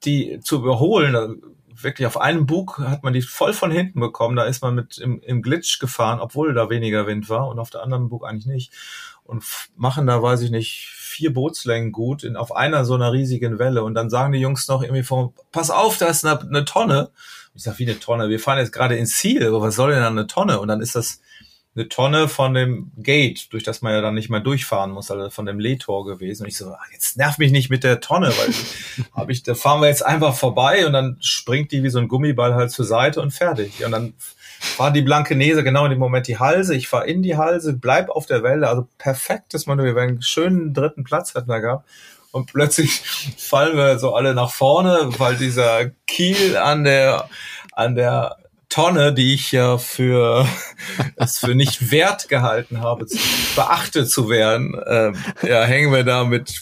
[0.04, 1.42] die zu überholen
[1.84, 4.36] wirklich auf einem Bug hat man die voll von hinten bekommen.
[4.36, 7.70] Da ist man mit im, im Glitch gefahren, obwohl da weniger Wind war und auf
[7.70, 8.72] der anderen Bug eigentlich nicht.
[9.24, 9.44] Und
[9.76, 13.84] machen da, weiß ich nicht, vier Bootslängen gut in, auf einer so einer riesigen Welle.
[13.84, 17.10] Und dann sagen die Jungs noch irgendwie vor, pass auf, da ist eine, eine Tonne.
[17.54, 18.28] Ich sag, wie eine Tonne?
[18.28, 20.58] Wir fahren jetzt gerade ins Ziel, aber was soll denn da eine Tonne?
[20.60, 21.20] Und dann ist das
[21.76, 25.28] eine Tonne von dem Gate, durch das man ja dann nicht mehr durchfahren muss, also
[25.30, 26.44] von dem Lehtor gewesen.
[26.44, 28.54] Und ich so, ach, jetzt nerv mich nicht mit der Tonne, weil
[29.12, 32.08] hab ich, da fahren wir jetzt einfach vorbei und dann springt die wie so ein
[32.08, 33.84] Gummiball halt zur Seite und fertig.
[33.84, 34.14] Und dann
[34.60, 36.76] fahren die blanke Nese genau in dem Moment die Halse.
[36.76, 39.96] Ich fahre in die Halse, bleib auf der Welle, also perfektes Manöver.
[39.96, 41.88] Wir einen schönen dritten Platz hatten wir gehabt.
[42.30, 43.00] Und plötzlich
[43.36, 47.28] fallen wir so alle nach vorne, weil dieser Kiel an der,
[47.72, 48.36] an der
[48.74, 50.48] Tonne, die ich ja für
[51.16, 53.06] es für nicht wert gehalten habe,
[53.54, 55.12] beachtet zu werden, äh,
[55.48, 56.60] ja, hängen wir da mit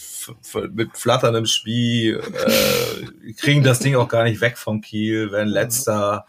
[0.71, 6.25] mit flatterndem Spiel, äh, kriegen das Ding auch gar nicht weg vom Kiel, werden letzter.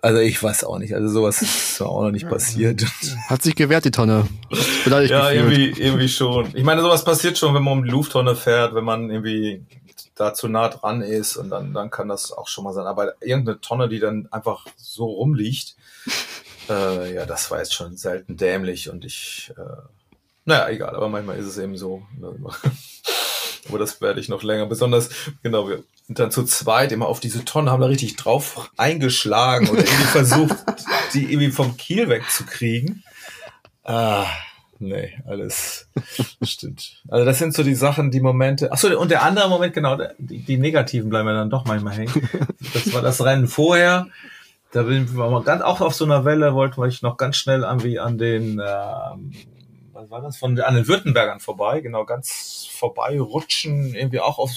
[0.00, 2.84] Also ich weiß auch nicht, also sowas ist auch noch nicht passiert.
[3.28, 4.26] Hat sich gewehrt, die Tonne.
[4.86, 6.48] ja, irgendwie, irgendwie schon.
[6.54, 9.62] Ich meine, sowas passiert schon, wenn man um die Lufttonne fährt, wenn man irgendwie
[10.22, 12.86] da zu nah dran ist und dann, dann kann das auch schon mal sein.
[12.86, 15.74] Aber irgendeine Tonne, die dann einfach so rumliegt,
[16.68, 19.82] äh, ja, das war jetzt schon selten dämlich und ich, äh,
[20.44, 22.02] naja, egal, aber manchmal ist es eben so.
[22.18, 22.34] Ne,
[23.68, 24.66] aber das werde ich noch länger.
[24.66, 25.10] Besonders,
[25.42, 29.68] genau, wir sind dann zu zweit immer auf diese Tonne, haben da richtig drauf eingeschlagen
[29.70, 30.56] oder irgendwie versucht,
[31.14, 33.02] die irgendwie vom Kiel wegzukriegen.
[33.84, 34.26] Ah,
[34.82, 35.88] nee, alles
[36.42, 37.02] stimmt.
[37.08, 38.70] Also das sind so die Sachen, die Momente.
[38.72, 41.94] Ach so, und der andere Moment, genau, die, die negativen bleiben ja dann doch manchmal
[41.94, 42.28] hängen.
[42.74, 44.08] Das war das Rennen vorher.
[44.72, 47.64] Da bin wir mal ganz auch auf so einer Welle, wollten wir noch ganz schnell
[47.64, 49.32] an wie an den, ähm,
[49.92, 54.50] was war das, von an den Württembergern vorbei, genau, ganz vorbei rutschen, irgendwie auch auf,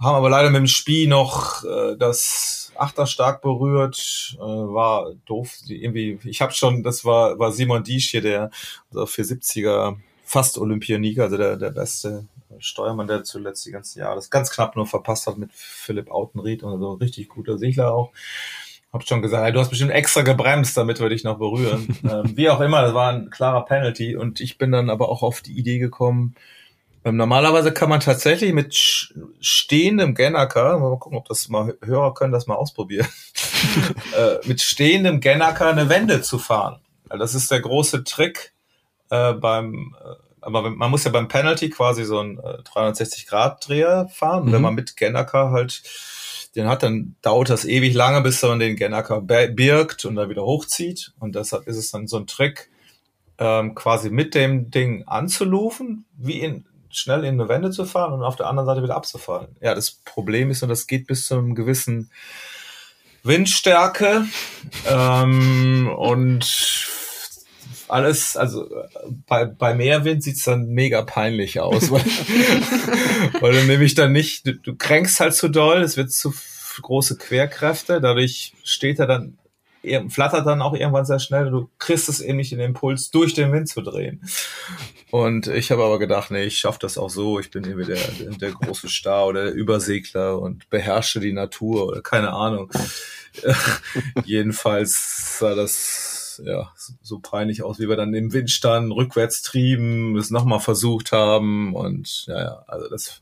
[0.00, 5.58] haben aber leider mit dem Spiel noch äh, das Achter stark berührt, äh, war doof.
[5.68, 8.50] Irgendwie, ich habe schon, das war, war Simon Diesch hier, der
[8.90, 12.26] also 470er fast Olympioniker, also der, der beste
[12.58, 16.62] Steuermann, der zuletzt die ganzen Jahre das ganz knapp nur verpasst hat mit Philipp Autenried
[16.62, 18.12] und so richtig guter Segler auch.
[18.92, 21.96] Hab schon gesagt, hey, du hast bestimmt extra gebremst, damit wir dich noch berühren.
[22.10, 25.22] ähm, wie auch immer, das war ein klarer Penalty und ich bin dann aber auch
[25.22, 26.34] auf die Idee gekommen,
[27.04, 28.74] normalerweise kann man tatsächlich mit
[29.40, 33.08] stehendem Gennaker, mal gucken, ob das mal Hörer können das mal ausprobieren,
[34.16, 36.80] äh, mit stehendem Gennaker eine Wende zu fahren.
[37.08, 38.52] Das ist der große Trick
[39.10, 44.46] äh, beim, äh, aber man muss ja beim Penalty quasi so einen äh, 360-Grad-Dreher fahren.
[44.46, 44.52] Mhm.
[44.52, 45.82] Wenn man mit Gennaker halt
[46.54, 50.42] den hat, dann dauert das ewig lange, bis man den Gennaker birgt und dann wieder
[50.42, 51.12] hochzieht.
[51.18, 52.70] Und deshalb ist es dann so ein Trick,
[53.38, 58.22] ähm, quasi mit dem Ding anzulufen, wie in, schnell in eine Wende zu fahren und
[58.22, 59.48] auf der anderen Seite wieder abzufallen.
[59.60, 62.10] Ja, das Problem ist, und das geht bis zu einem gewissen
[63.24, 64.26] Windstärke
[64.88, 66.88] ähm, und
[67.88, 68.68] alles, also
[69.26, 72.04] bei, bei Meerwind sieht's dann mega peinlich aus, weil,
[73.40, 76.32] weil du nämlich dann nicht, du, du kränkst halt zu doll, es wird zu
[76.80, 79.36] große Querkräfte, dadurch steht er dann
[80.08, 81.50] flattert dann auch irgendwann sehr schnell.
[81.50, 84.22] Du kriegst es eben nicht in den Impuls, durch den Wind zu drehen.
[85.10, 87.38] Und ich habe aber gedacht, nee, ich schaffe das auch so.
[87.38, 87.98] Ich bin irgendwie der,
[88.38, 92.70] der, große Star oder der Übersegler und beherrsche die Natur oder keine Ahnung.
[94.24, 100.16] Jedenfalls sah das ja so peinlich aus, wie wir dann im Wind standen, rückwärts trieben,
[100.16, 103.20] es nochmal versucht haben und ja, ja, also das,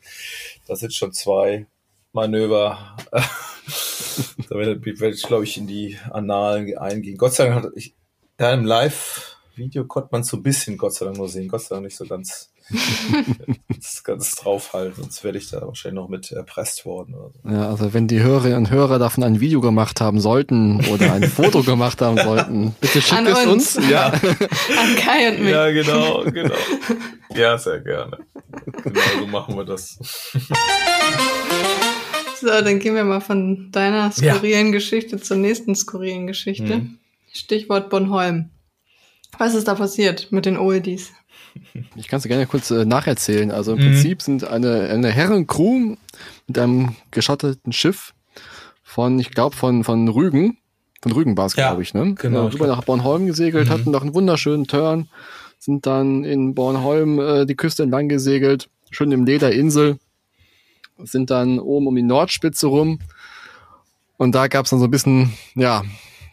[0.67, 1.67] das sind schon zwei
[2.13, 2.97] Manöver.
[3.11, 7.17] da werde ich, glaube ich, in die Annalen eingehen.
[7.17, 7.95] Gott sei Dank hat ich,
[8.37, 11.49] da im Live-Video konnte man so ein bisschen Gott sei Dank nur sehen.
[11.49, 12.53] Gott sei Dank nicht so ganz,
[13.69, 17.15] ganz, ganz draufhalten, sonst werde ich da wahrscheinlich noch mit erpresst worden.
[17.15, 17.49] Oder so.
[17.49, 21.23] Ja, also wenn die Hörerinnen und Hörer davon ein Video gemacht haben sollten oder ein
[21.29, 23.77] Foto gemacht haben sollten, bitte schickt es uns.
[23.77, 23.89] uns.
[23.89, 24.07] Ja.
[24.07, 25.53] An Kai und mich.
[25.53, 26.55] Ja, genau, genau.
[27.35, 28.19] Ja, sehr gerne.
[28.83, 29.99] Genau so machen wir das.
[32.41, 34.73] So, dann gehen wir mal von deiner skurrilen ja.
[34.73, 36.79] Geschichte zur nächsten skurrilen Geschichte.
[36.79, 36.99] Mhm.
[37.33, 38.49] Stichwort Bonholm.
[39.39, 41.13] Was ist da passiert mit den Oldies?
[41.97, 43.51] Ich kann es gerne kurz äh, nacherzählen.
[43.51, 43.83] Also im mhm.
[43.83, 45.97] Prinzip sind eine, eine Herrencrew
[46.47, 48.15] mit einem geschotteten Schiff
[48.83, 50.57] von, ich glaube, von, von Rügen,
[51.03, 52.15] von Rügen war es, ja, glaube ich, ne?
[52.15, 52.47] Genau.
[52.47, 53.73] Äh, rüber nach Bornholm gesegelt, mhm.
[53.73, 55.09] hatten noch einen wunderschönen Turn,
[55.59, 59.99] sind dann in Bornholm äh, die Küste entlang gesegelt, schön im Lederinsel
[61.05, 62.99] sind dann oben um die Nordspitze rum.
[64.17, 65.83] Und da gab es dann so ein bisschen, ja,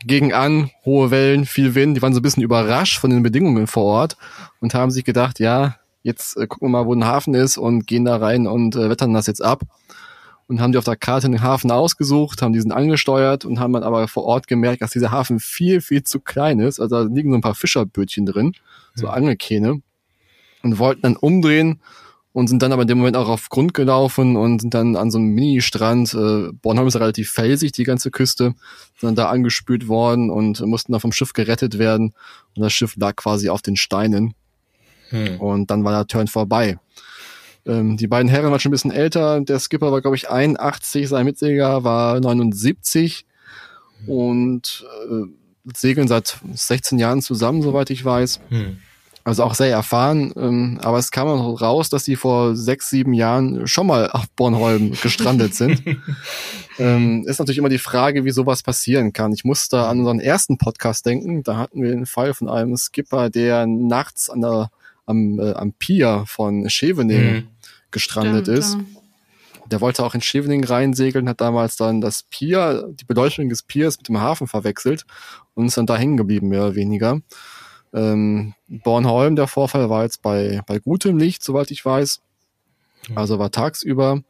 [0.05, 1.97] gegen an, hohe Wellen, viel Wind.
[1.97, 4.17] Die waren so ein bisschen überrascht von den Bedingungen vor Ort
[4.59, 7.87] und haben sich gedacht, ja, jetzt äh, gucken wir mal, wo ein Hafen ist und
[7.87, 9.63] gehen da rein und äh, wettern das jetzt ab.
[10.47, 13.83] Und haben die auf der Karte den Hafen ausgesucht, haben diesen angesteuert und haben dann
[13.83, 16.79] aber vor Ort gemerkt, dass dieser Hafen viel, viel zu klein ist.
[16.79, 18.53] Also da liegen so ein paar Fischerbötchen drin,
[18.95, 19.13] so mhm.
[19.13, 19.81] Angelkähne.
[20.63, 21.81] Und wollten dann umdrehen
[22.37, 25.09] und sind dann aber in dem Moment auch auf Grund gelaufen und sind dann an
[25.09, 26.13] so einem Mini-Strand.
[26.13, 28.53] Äh, Bornholm ist relativ felsig, die ganze Küste,
[28.99, 32.13] sind dann da angespült worden und mussten dann vom Schiff gerettet werden.
[32.55, 34.35] Und das Schiff lag quasi auf den Steinen.
[35.09, 35.41] Hm.
[35.41, 36.77] Und dann war der Turn vorbei.
[37.65, 39.41] Ähm, die beiden Herren waren schon ein bisschen älter.
[39.41, 43.25] Der Skipper war, glaube ich, 81, sein Mitsegler war 79
[44.05, 44.09] hm.
[44.09, 48.41] und äh, segeln seit 16 Jahren zusammen, soweit ich weiß.
[48.49, 48.77] Hm
[49.27, 53.13] also auch sehr erfahren, ähm, aber es kam auch raus, dass sie vor sechs, sieben
[53.13, 55.83] Jahren schon mal auf Bornholm gestrandet sind.
[56.79, 59.33] ähm, ist natürlich immer die Frage, wie sowas passieren kann.
[59.33, 61.43] Ich muss da an unseren ersten Podcast denken.
[61.43, 64.71] Da hatten wir den Fall von einem Skipper, der nachts an der,
[65.05, 67.47] am, äh, am Pier von Scheveningen mhm.
[67.91, 68.73] gestrandet Stimmt, ist.
[68.75, 68.79] Ja.
[69.71, 73.97] Der wollte auch in Scheveningen reinsegeln, hat damals dann das Pier, die Beleuchtung des Piers
[73.97, 75.05] mit dem Hafen verwechselt
[75.53, 77.19] und ist dann da hängen geblieben, mehr oder weniger.
[77.93, 82.21] Ähm, Bornholm, der Vorfall war jetzt bei, bei gutem Licht, soweit ich weiß.
[83.15, 84.21] Also war tagsüber.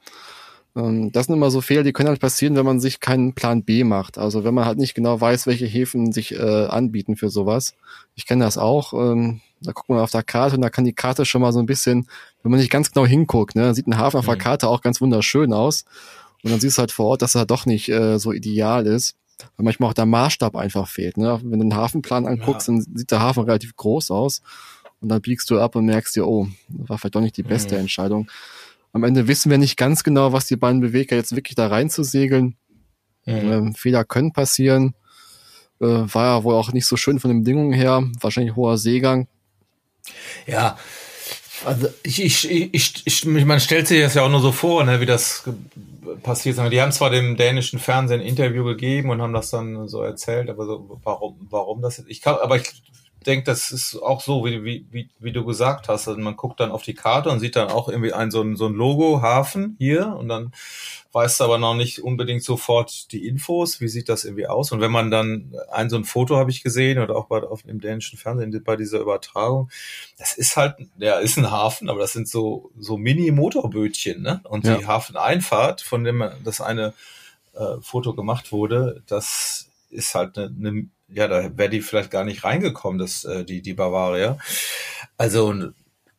[0.76, 3.64] Ähm, das sind immer so Fehler, die können halt passieren, wenn man sich keinen Plan
[3.64, 4.18] B macht.
[4.18, 7.74] Also wenn man halt nicht genau weiß, welche Häfen sich äh, anbieten für sowas.
[8.16, 8.94] Ich kenne das auch.
[8.94, 11.60] Ähm, da guckt man auf der Karte und da kann die Karte schon mal so
[11.60, 12.08] ein bisschen,
[12.44, 14.40] wenn man nicht ganz genau hinguckt, ne, sieht ein Hafen auf der mhm.
[14.40, 15.86] Karte auch ganz wunderschön aus.
[16.44, 19.16] Und dann siehst du halt vor Ort, dass er doch nicht äh, so ideal ist
[19.56, 21.18] weil manchmal auch der Maßstab einfach fehlt.
[21.18, 21.40] Ne?
[21.44, 22.74] Wenn du einen Hafenplan anguckst, ja.
[22.74, 24.42] dann sieht der Hafen relativ groß aus
[25.02, 27.44] und dann biegst du ab und merkst dir, oh, das war vielleicht doch nicht die
[27.44, 27.82] beste mhm.
[27.82, 28.32] Entscheidung.
[28.94, 31.90] Am Ende wissen wir nicht ganz genau, was die beiden Beweger jetzt wirklich da rein
[31.90, 32.56] zu segeln.
[33.26, 33.34] Mhm.
[33.34, 34.96] Ähm, Fehler können passieren.
[35.80, 38.04] Äh, war ja wohl auch nicht so schön von den Bedingungen her.
[38.20, 39.28] Wahrscheinlich hoher Seegang.
[40.48, 40.78] Ja,
[41.66, 45.00] also ich, ich, ich, ich, man stellt sich das ja auch nur so vor, ne,
[45.00, 45.44] wie das
[46.24, 46.72] passiert ist.
[46.72, 50.50] Die haben zwar dem dänischen Fernsehen ein Interview gegeben und haben das dann so erzählt,
[50.50, 52.10] aber so, warum, warum das jetzt?
[52.10, 52.70] Ich kann, aber ich
[53.26, 56.08] denke, das ist auch so, wie, wie, wie, wie du gesagt hast.
[56.08, 58.56] Also man guckt dann auf die Karte und sieht dann auch irgendwie ein so ein,
[58.56, 60.52] so ein Logo, Hafen hier und dann
[61.12, 64.72] weißt du aber noch nicht unbedingt sofort die Infos, wie sieht das irgendwie aus.
[64.72, 67.64] Und wenn man dann ein so ein Foto habe ich gesehen oder auch bei auf
[67.64, 69.70] dem dänischen Fernsehen bei dieser Übertragung,
[70.18, 74.42] das ist halt, ja, ist ein Hafen, aber das sind so so Mini-Motorbötchen, ne?
[74.44, 74.78] Und ja.
[74.78, 76.94] die Hafeneinfahrt, von dem das eine
[77.56, 82.24] äh, Foto gemacht wurde, das ist halt eine, eine ja, da wäre die vielleicht gar
[82.24, 84.38] nicht reingekommen, das, äh, die, die Bavaria.
[85.18, 85.54] Also,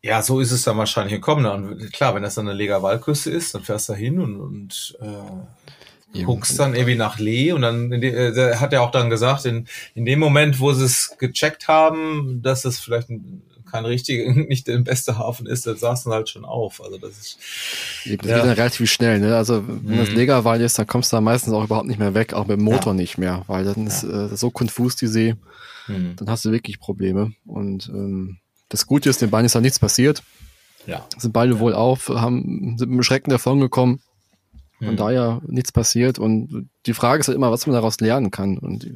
[0.03, 1.47] ja, so ist es dann wahrscheinlich gekommen.
[1.47, 4.41] Und klar, wenn das dann eine Lega Wallküste ist, dann fährst du da hin und,
[4.41, 9.45] und äh, guckst dann irgendwie nach Lee und dann äh, hat er auch dann gesagt,
[9.45, 14.33] in, in dem Moment, wo sie es gecheckt haben, dass es vielleicht ein kein richtiger,
[14.49, 16.83] nicht der beste Hafen ist, dann saßen halt schon auf.
[16.83, 17.39] Also das ist.
[18.05, 18.37] Eben, das ja.
[18.37, 19.37] geht dann relativ schnell, ne?
[19.37, 19.99] Also wenn mhm.
[19.99, 22.59] das Legerwald ist, dann kommst du da meistens auch überhaupt nicht mehr weg, auch mit
[22.59, 22.99] dem Motor ja.
[22.99, 25.37] nicht mehr, weil dann ist äh, so konfus die See,
[25.87, 26.17] mhm.
[26.17, 27.33] dann hast du wirklich Probleme.
[27.47, 30.23] Und ähm, das Gute ist, den beiden ist da nichts passiert.
[30.87, 31.07] Ja.
[31.17, 31.59] Sind beide ja.
[31.59, 34.01] wohl auf, haben, sind mit dem Schrecken davon gekommen.
[34.79, 34.97] Von mhm.
[34.97, 36.19] daher nichts passiert.
[36.19, 38.59] Und die Frage ist halt immer, was man daraus lernen kann.
[38.59, 38.89] Und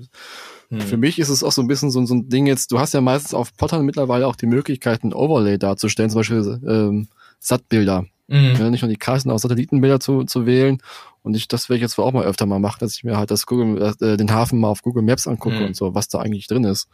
[0.72, 0.80] hm.
[0.80, 2.94] Für mich ist es auch so ein bisschen so, so ein Ding jetzt, du hast
[2.94, 7.08] ja meistens auf Pottern mittlerweile auch die Möglichkeit, ein Overlay darzustellen, zum Beispiel ähm,
[7.40, 8.06] SAT-Bilder.
[8.28, 8.56] Mhm.
[8.58, 10.78] Ja, nicht nur die Karten, auch Satellitenbilder zu, zu wählen.
[11.22, 13.30] Und ich, das werde ich jetzt auch mal öfter mal machen, dass ich mir halt
[13.30, 15.66] das Google, äh, den Hafen mal auf Google Maps angucke mhm.
[15.66, 16.88] und so, was da eigentlich drin ist.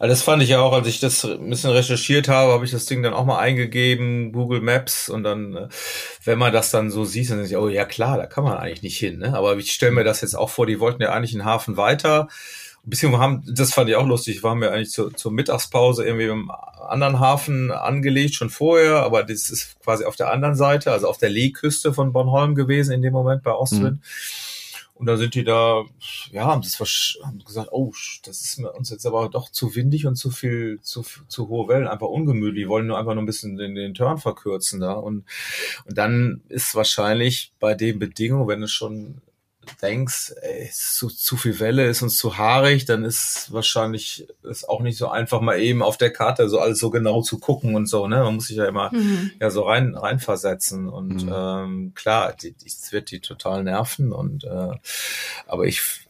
[0.00, 2.72] Also das fand ich ja auch, als ich das ein bisschen recherchiert habe, habe ich
[2.72, 5.68] das Ding dann auch mal eingegeben, Google Maps und dann, äh,
[6.24, 8.58] wenn man das dann so sieht, dann denke ich, oh ja klar, da kann man
[8.58, 9.18] eigentlich nicht hin.
[9.18, 9.34] Ne?
[9.34, 12.26] Aber ich stelle mir das jetzt auch vor, die wollten ja eigentlich einen Hafen weiter
[12.84, 16.50] bisschen haben, das fand ich auch lustig, waren wir eigentlich zur, zur Mittagspause irgendwie im
[16.88, 21.18] anderen Hafen angelegt, schon vorher, aber das ist quasi auf der anderen Seite, also auf
[21.18, 23.98] der Leeküste von Bornholm gewesen in dem Moment bei Ostwind.
[23.98, 24.02] Mhm.
[24.94, 25.82] Und da sind die da,
[26.30, 27.92] ja, haben, das haben gesagt, oh,
[28.24, 31.66] das ist mir uns jetzt aber doch zu windig und zu viel, zu, zu hohe
[31.66, 32.64] Wellen, einfach ungemütlich.
[32.64, 34.92] Die wollen nur einfach nur ein bisschen den, den Turn verkürzen da.
[34.92, 35.24] Und,
[35.86, 39.22] und dann ist wahrscheinlich bei den Bedingungen, wenn es schon
[39.80, 44.80] denkst, ey, zu, zu viel Welle ist uns zu haarig, dann ist wahrscheinlich ist auch
[44.80, 47.86] nicht so einfach mal eben auf der Karte so alles so genau zu gucken und
[47.86, 48.22] so, ne?
[48.22, 49.32] Man muss sich ja immer mhm.
[49.40, 51.32] ja so rein reinversetzen und mhm.
[51.34, 54.76] ähm, klar, die, es wird die total nerven und äh,
[55.46, 56.02] aber ich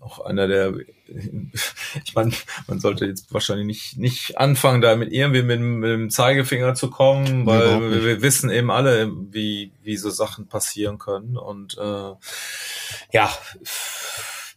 [0.00, 0.74] auch einer der,
[2.04, 2.32] ich meine,
[2.66, 6.90] man sollte jetzt wahrscheinlich nicht, nicht anfangen, da mit irgendwie mit, mit dem Zeigefinger zu
[6.90, 11.36] kommen, weil wir, wir, wissen eben alle, wie, wie so Sachen passieren können.
[11.36, 12.12] Und äh,
[13.12, 13.32] ja,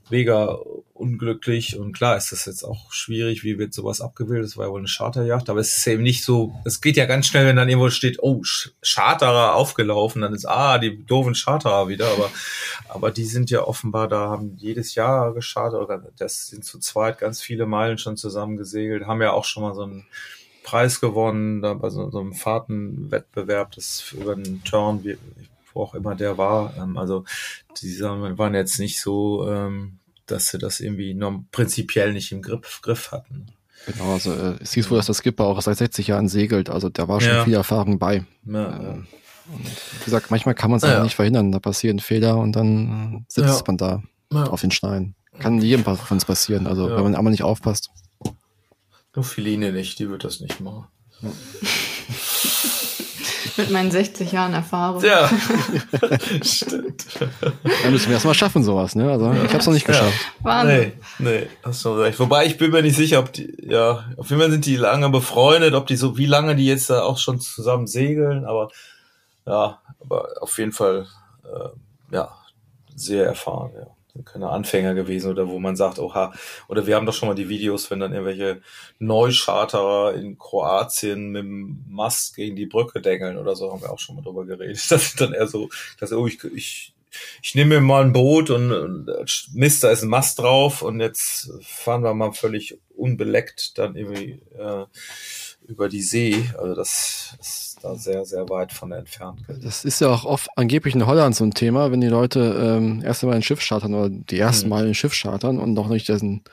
[0.09, 0.59] mega
[0.93, 1.77] unglücklich.
[1.77, 4.79] Und klar ist das jetzt auch schwierig, wie wird sowas abgebildet, das war ja wohl
[4.79, 7.69] eine Charterjacht, aber es ist eben nicht so, es geht ja ganz schnell, wenn dann
[7.69, 8.41] irgendwo steht, oh,
[8.81, 12.31] Charterer aufgelaufen, dann ist, ah, die doofen Charterer wieder, aber,
[12.87, 17.17] aber die sind ja offenbar, da haben jedes Jahr geschartert, oder das sind zu zweit
[17.17, 20.07] ganz viele Meilen schon zusammen gesegelt, haben ja auch schon mal so einen
[20.63, 25.17] Preis gewonnen, da bei so, so einem Fahrtenwettbewerb, das über den Turn, wie,
[25.75, 26.73] wo auch immer der war.
[26.77, 27.25] Ähm, also
[27.81, 32.79] die waren jetzt nicht so, ähm, dass sie das irgendwie noch prinzipiell nicht im Griff,
[32.81, 33.47] Griff hatten.
[33.85, 36.89] Genau, also äh, es hieß wohl, dass der Skipper auch seit 60 Jahren segelt, also
[36.89, 37.43] da war schon ja.
[37.43, 38.25] viel Erfahrung bei.
[38.45, 39.07] Ja, ähm,
[39.53, 43.19] und wie gesagt, manchmal kann man es ja, nicht verhindern, da passieren Fehler und dann
[43.19, 45.13] äh, sitzt man da auf den Steinen.
[45.37, 47.91] Kann jedem von uns passieren, also wenn man einmal nicht aufpasst.
[49.15, 50.87] Nur Philine nicht, die wird das nicht machen.
[53.57, 55.03] Mit meinen 60 Jahren Erfahrung.
[55.03, 55.29] Ja,
[56.43, 57.05] stimmt.
[57.19, 59.11] Dann müssen wir erstmal schaffen, sowas, ne?
[59.11, 60.13] Also, ich hab's noch nicht geschafft.
[60.39, 60.45] Ja.
[60.45, 60.93] Wahnsinn.
[61.19, 62.19] Nee, nee, hast du recht.
[62.19, 65.09] Wobei, ich bin mir nicht sicher, ob die, ja, auf jeden Fall sind die lange
[65.09, 68.69] befreundet, ob die so, wie lange die jetzt da auch schon zusammen segeln, aber,
[69.45, 71.07] ja, aber auf jeden Fall,
[71.43, 72.29] äh, ja,
[72.95, 73.87] sehr erfahren, ja
[74.23, 76.33] keine Anfänger gewesen oder wo man sagt, oha,
[76.67, 78.61] oder wir haben doch schon mal die Videos, wenn dann irgendwelche
[78.99, 83.99] Neucharterer in Kroatien mit dem Mast gegen die Brücke dengeln oder so, haben wir auch
[83.99, 84.79] schon mal drüber geredet.
[84.95, 86.93] Das ist dann eher so, dass oh, ich, ich,
[87.41, 89.07] ich nehme mir mal ein Boot und, und
[89.53, 94.39] Mist, da ist ein Mast drauf und jetzt fahren wir mal völlig unbeleckt dann irgendwie
[94.57, 94.85] äh,
[95.67, 96.43] über die See.
[96.57, 99.41] Also das ist da sehr, sehr weit von entfernt.
[99.61, 103.01] Das ist ja auch oft angeblich in Holland so ein Thema, wenn die Leute ähm,
[103.03, 104.69] erst einmal ein Schiff chartern oder die ersten hm.
[104.69, 106.43] Mal ein Schiff chartern und noch nicht diesen,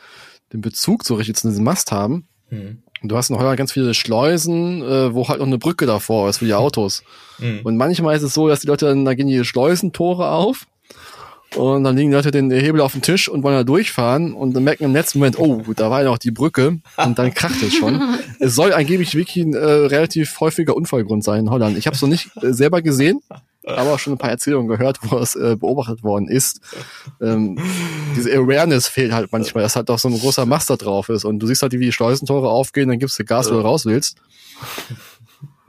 [0.52, 2.28] den Bezug so richtig zu diesem Mast haben.
[2.48, 2.82] Hm.
[3.02, 6.28] Und du hast in Holland ganz viele Schleusen, äh, wo halt noch eine Brücke davor
[6.28, 7.02] ist für die Autos.
[7.38, 7.60] Hm.
[7.64, 10.66] Und manchmal ist es so, dass die Leute dann, da gehen die Schleusentore auf
[11.56, 14.54] und dann liegen die Leute den Hebel auf dem Tisch und wollen da durchfahren und
[14.54, 17.62] dann merken im letzten Moment, oh, da war ja noch die Brücke und dann kracht
[17.62, 18.00] es schon.
[18.38, 21.76] es soll angeblich wirklich ein äh, relativ häufiger Unfallgrund sein in Holland.
[21.76, 23.20] Ich habe es noch nicht äh, selber gesehen,
[23.64, 26.60] aber auch schon ein paar Erzählungen gehört, wo es äh, beobachtet worden ist.
[27.20, 27.58] Ähm,
[28.16, 31.38] diese Awareness fehlt halt manchmal, dass halt doch so ein großer Master drauf ist und
[31.38, 34.16] du siehst halt, wie die Schleusentore aufgehen, dann gibst du Gas, wo du raus willst.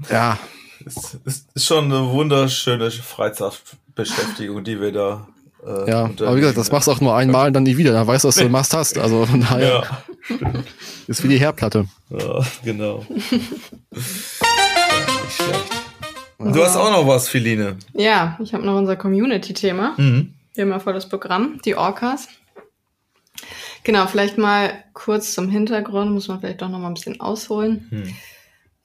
[0.10, 0.40] Ja.
[0.86, 5.28] Es ist, ist schon eine wunderschöne Freizeitbeschäftigung, die wir da
[5.66, 7.94] äh, ja, aber wie gesagt, das machst du auch nur einmal und dann nie wieder.
[7.94, 8.98] Dann weißt du, was du machst hast.
[8.98, 9.84] Also von daher
[10.30, 10.38] ja,
[11.08, 11.86] ist wie die Herdplatte.
[12.10, 13.06] Ja, genau.
[13.10, 13.98] ja,
[15.22, 15.84] nicht schlecht.
[16.40, 17.78] Du hast auch noch was, Philine.
[17.94, 19.94] Ja, ich habe noch unser Community-Thema.
[19.98, 20.34] Mhm.
[20.54, 22.28] Wir haben ja voll das Programm, die Orcas.
[23.84, 27.88] Genau, vielleicht mal kurz zum Hintergrund, muss man vielleicht doch noch mal ein bisschen ausholen.
[27.90, 28.14] Mhm.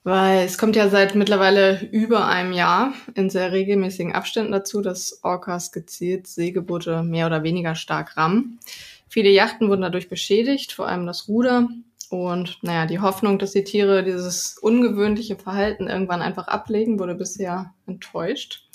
[0.09, 5.19] Weil es kommt ja seit mittlerweile über einem Jahr in sehr regelmäßigen Abständen dazu, dass
[5.23, 8.59] Orcas gezielt Segelboote mehr oder weniger stark rammen.
[9.07, 11.67] Viele Yachten wurden dadurch beschädigt, vor allem das Ruder.
[12.09, 17.75] Und naja, die Hoffnung, dass die Tiere dieses ungewöhnliche Verhalten irgendwann einfach ablegen, wurde bisher
[17.85, 18.67] enttäuscht.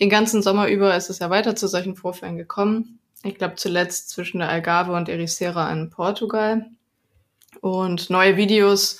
[0.00, 2.98] Den ganzen Sommer über ist es ja weiter zu solchen Vorfällen gekommen.
[3.24, 6.64] Ich glaube zuletzt zwischen der Algarve und Ericeira in Portugal.
[7.60, 8.98] Und neue Videos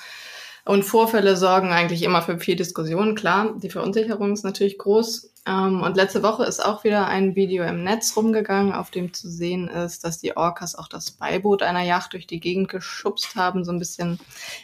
[0.68, 3.14] und Vorfälle sorgen eigentlich immer für viel Diskussion.
[3.14, 5.32] Klar, die Verunsicherung ist natürlich groß.
[5.46, 9.30] Ähm, und letzte Woche ist auch wieder ein Video im Netz rumgegangen, auf dem zu
[9.30, 13.64] sehen ist, dass die Orcas auch das Beiboot einer Yacht durch die Gegend geschubst haben,
[13.64, 14.20] so ein bisschen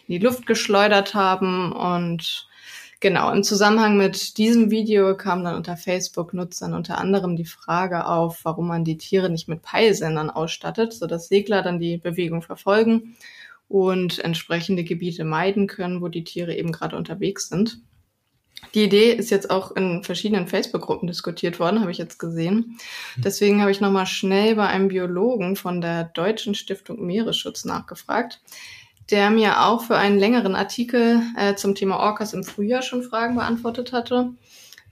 [0.06, 1.72] in die Luft geschleudert haben.
[1.72, 2.48] Und
[3.00, 8.40] genau, im Zusammenhang mit diesem Video kam dann unter Facebook-Nutzern unter anderem die Frage auf,
[8.42, 13.16] warum man die Tiere nicht mit Peilsendern ausstattet, sodass Segler dann die Bewegung verfolgen
[13.68, 17.80] und entsprechende Gebiete meiden können, wo die Tiere eben gerade unterwegs sind.
[18.72, 22.78] Die Idee ist jetzt auch in verschiedenen Facebook-Gruppen diskutiert worden, habe ich jetzt gesehen.
[23.16, 28.40] Deswegen habe ich nochmal schnell bei einem Biologen von der Deutschen Stiftung Meeresschutz nachgefragt,
[29.10, 33.36] der mir auch für einen längeren Artikel äh, zum Thema Orcas im Frühjahr schon Fragen
[33.36, 34.30] beantwortet hatte.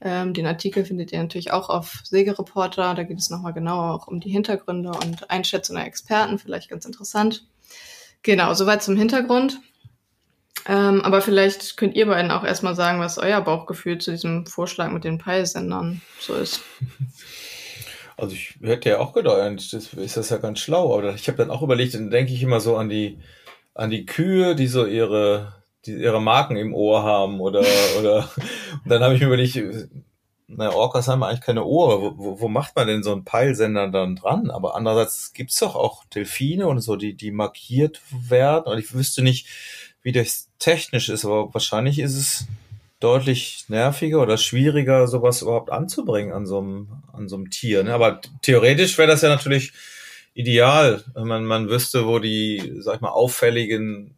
[0.01, 2.95] Ähm, den Artikel findet ihr natürlich auch auf Segereporter.
[2.95, 6.85] Da geht es nochmal genauer auch um die Hintergründe und Einschätzung der Experten, vielleicht ganz
[6.85, 7.47] interessant.
[8.23, 9.61] Genau, soweit zum Hintergrund.
[10.67, 14.91] Ähm, aber vielleicht könnt ihr beiden auch erstmal sagen, was euer Bauchgefühl zu diesem Vorschlag
[14.91, 16.63] mit den Peilsendern so ist.
[18.19, 21.39] Also ich hätte ja auch gedacht, das ist das ja ganz schlau, aber ich habe
[21.39, 23.19] dann auch überlegt, dann denke ich immer so an die
[23.75, 25.55] an die Kühe, die so ihre
[25.87, 27.65] die ihre Marken im Ohr haben oder
[27.99, 28.19] oder
[28.85, 29.59] und dann habe ich mir überlegt,
[30.57, 32.17] naja, Orcas haben eigentlich keine Ohr.
[32.17, 34.51] Wo, wo macht man denn so einen Peilsender dann dran?
[34.51, 38.73] Aber andererseits gibt's doch auch Delfine und so, die, die markiert werden.
[38.73, 39.47] Und ich wüsste nicht,
[40.03, 42.47] wie das technisch ist, aber wahrscheinlich ist es
[43.01, 47.83] deutlich nerviger oder schwieriger, sowas überhaupt anzubringen an so einem, an so einem Tier.
[47.83, 47.95] Ne?
[47.95, 49.73] Aber theoretisch wäre das ja natürlich
[50.35, 54.15] ideal, wenn man, man wüsste, wo die, sag ich mal, auffälligen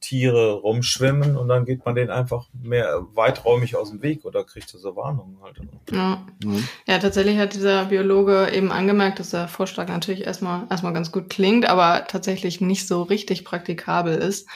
[0.00, 4.68] Tiere rumschwimmen und dann geht man denen einfach mehr weiträumig aus dem Weg oder kriegt
[4.68, 5.56] so Warnungen halt.
[5.92, 6.26] Ja.
[6.44, 6.68] Mhm.
[6.86, 11.30] ja, tatsächlich hat dieser Biologe eben angemerkt, dass der Vorschlag natürlich erstmal, erstmal ganz gut
[11.30, 14.48] klingt, aber tatsächlich nicht so richtig praktikabel ist.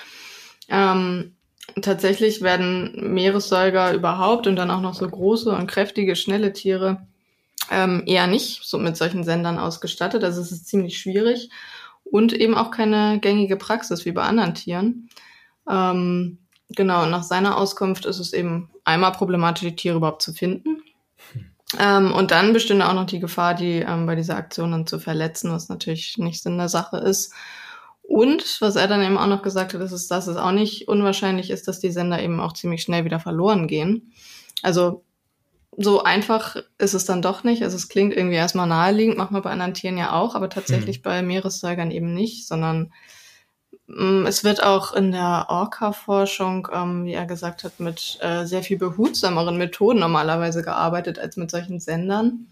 [0.68, 1.36] Ähm,
[1.80, 7.06] tatsächlich werden Meeressäuger überhaupt und dann auch noch so große und kräftige, schnelle Tiere
[7.70, 10.24] ähm, eher nicht so mit solchen Sendern ausgestattet.
[10.24, 11.48] Also es ist ziemlich schwierig
[12.12, 15.08] und eben auch keine gängige Praxis wie bei anderen Tieren.
[15.68, 16.38] Ähm,
[16.68, 20.82] genau, nach seiner Auskunft ist es eben einmal problematisch, die Tiere überhaupt zu finden.
[21.80, 24.98] Ähm, und dann bestünde auch noch die Gefahr, die ähm, bei dieser Aktion dann zu
[24.98, 27.32] verletzen, was natürlich nicht Sinn der Sache ist.
[28.02, 31.48] Und was er dann eben auch noch gesagt hat, ist, dass es auch nicht unwahrscheinlich
[31.48, 34.12] ist, dass die Sender eben auch ziemlich schnell wieder verloren gehen.
[34.60, 35.02] Also
[35.76, 37.62] so einfach ist es dann doch nicht.
[37.62, 40.96] Also es klingt irgendwie erstmal naheliegend, machen wir bei anderen Tieren ja auch, aber tatsächlich
[40.96, 41.02] hm.
[41.02, 42.92] bei Meeressäugern eben nicht, sondern
[43.86, 48.44] mh, mm, es wird auch in der Orca-Forschung, ähm, wie er gesagt hat, mit äh,
[48.44, 52.48] sehr viel behutsameren Methoden normalerweise gearbeitet als mit solchen Sendern.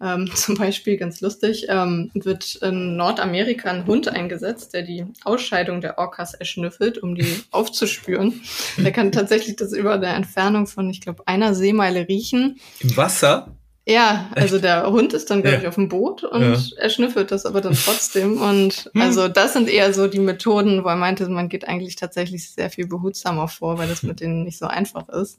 [0.00, 5.80] Ähm, zum Beispiel, ganz lustig, ähm, wird in Nordamerika ein Hund eingesetzt, der die Ausscheidung
[5.80, 8.40] der Orcas erschnüffelt, um die aufzuspüren.
[8.78, 12.58] Der kann tatsächlich das über eine Entfernung von, ich glaube, einer Seemeile riechen.
[12.80, 13.56] Im Wasser?
[13.88, 15.62] Ja, also der Hund ist dann, glaube ja.
[15.62, 16.58] ich, auf dem Boot und ja.
[16.76, 18.40] er schnüffelt das aber dann trotzdem.
[18.40, 19.00] Und hm.
[19.00, 22.68] also das sind eher so die Methoden, wo er meinte, man geht eigentlich tatsächlich sehr
[22.68, 25.38] viel behutsamer vor, weil das mit denen nicht so einfach ist.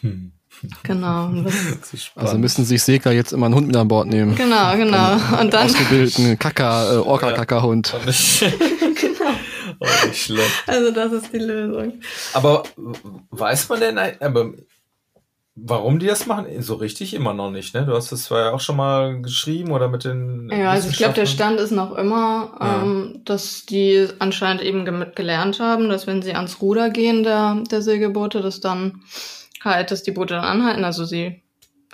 [0.00, 0.32] Hm.
[0.82, 1.30] Genau.
[2.14, 4.34] also müssen sich Segler jetzt immer einen Hund mit an Bord nehmen.
[4.34, 5.14] Genau, genau.
[5.40, 7.94] Und dann ausgebildeten Kaka, äh, Orca-Kaka-Hund.
[8.46, 9.30] genau.
[9.80, 10.40] Oh, nicht schlimm.
[10.66, 11.94] Also das ist die Lösung.
[12.32, 12.62] Aber
[13.30, 14.52] weiß man denn, aber
[15.56, 16.46] warum die das machen?
[16.62, 17.86] So richtig immer noch nicht, ne?
[17.86, 20.50] Du hast das zwar ja auch schon mal geschrieben oder mit den.
[20.50, 22.82] Ja, also ich glaube, der Stand ist noch immer, ja.
[22.82, 24.84] ähm, dass die anscheinend eben
[25.14, 29.02] gelernt haben, dass wenn sie ans Ruder gehen, der, der Segelboote, dass dann
[29.64, 30.84] halt, dass die Boote dann anhalten.
[30.84, 31.42] Also sie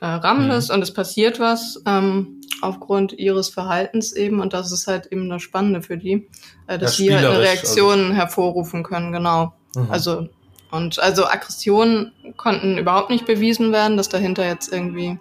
[0.01, 0.53] äh, rammen mhm.
[0.53, 5.43] und es passiert was ähm, aufgrund ihres Verhaltens eben und das ist halt eben das
[5.43, 6.29] Spannende für die,
[6.66, 8.14] äh, dass ja, sie halt eine Reaktion also.
[8.14, 9.55] hervorrufen können, genau.
[9.75, 9.91] Mhm.
[9.91, 10.29] Also
[10.71, 15.18] und also Aggressionen konnten überhaupt nicht bewiesen werden, dass dahinter jetzt irgendwie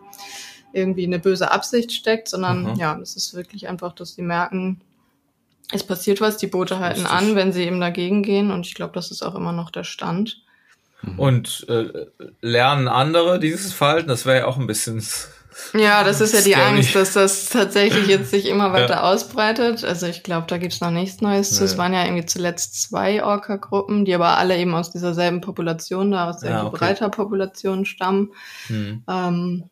[0.72, 2.76] irgendwie eine böse Absicht steckt, sondern mhm.
[2.76, 4.82] ja, es ist wirklich einfach, dass sie merken,
[5.72, 7.18] es passiert was, die Boote halten Richtig.
[7.18, 9.84] an, wenn sie eben dagegen gehen und ich glaube, das ist auch immer noch der
[9.84, 10.43] Stand.
[11.14, 11.20] Mhm.
[11.20, 12.07] Und äh,
[12.41, 15.01] lernen andere dieses Verhalten, das wäre ja auch ein bisschen
[15.74, 19.03] ja, das ist ja die Angst, dass das tatsächlich jetzt sich immer weiter ja.
[19.03, 19.84] ausbreitet.
[19.84, 21.64] Also ich glaube, da gibt's noch nichts Neues zu.
[21.64, 26.12] Es waren ja irgendwie zuletzt zwei Orca-Gruppen, die aber alle eben aus dieser selben Population
[26.12, 26.78] da, aus der ja, okay.
[26.78, 28.32] Breiter-Population stammen.
[28.70, 29.03] Mhm.
[29.07, 29.70] Ähm,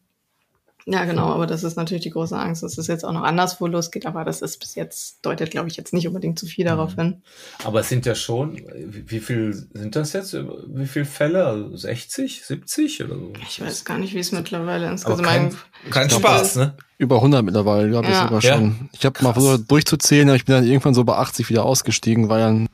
[0.90, 3.68] ja, genau, aber das ist natürlich die große Angst, dass es jetzt auch noch anderswo
[3.68, 6.70] losgeht, aber das ist bis jetzt, deutet, glaube ich, jetzt nicht unbedingt zu viel mhm.
[6.70, 7.24] darauf hin.
[7.66, 10.34] Aber es sind ja schon, wie, viel sind das jetzt?
[10.34, 11.46] Wie viele Fälle?
[11.46, 13.34] Also 60, 70 oder so?
[13.46, 15.54] Ich weiß gar nicht, wie es mittlerweile insgesamt kein,
[15.90, 16.78] kein Spaß, ne?
[16.98, 18.24] Über 100 mittlerweile, glaube ich ja.
[18.24, 18.64] sogar schon.
[18.64, 18.90] Ja.
[18.94, 22.30] Ich habe mal versucht durchzuzählen, aber ich bin dann irgendwann so bei 80 wieder ausgestiegen,
[22.30, 22.70] weil dann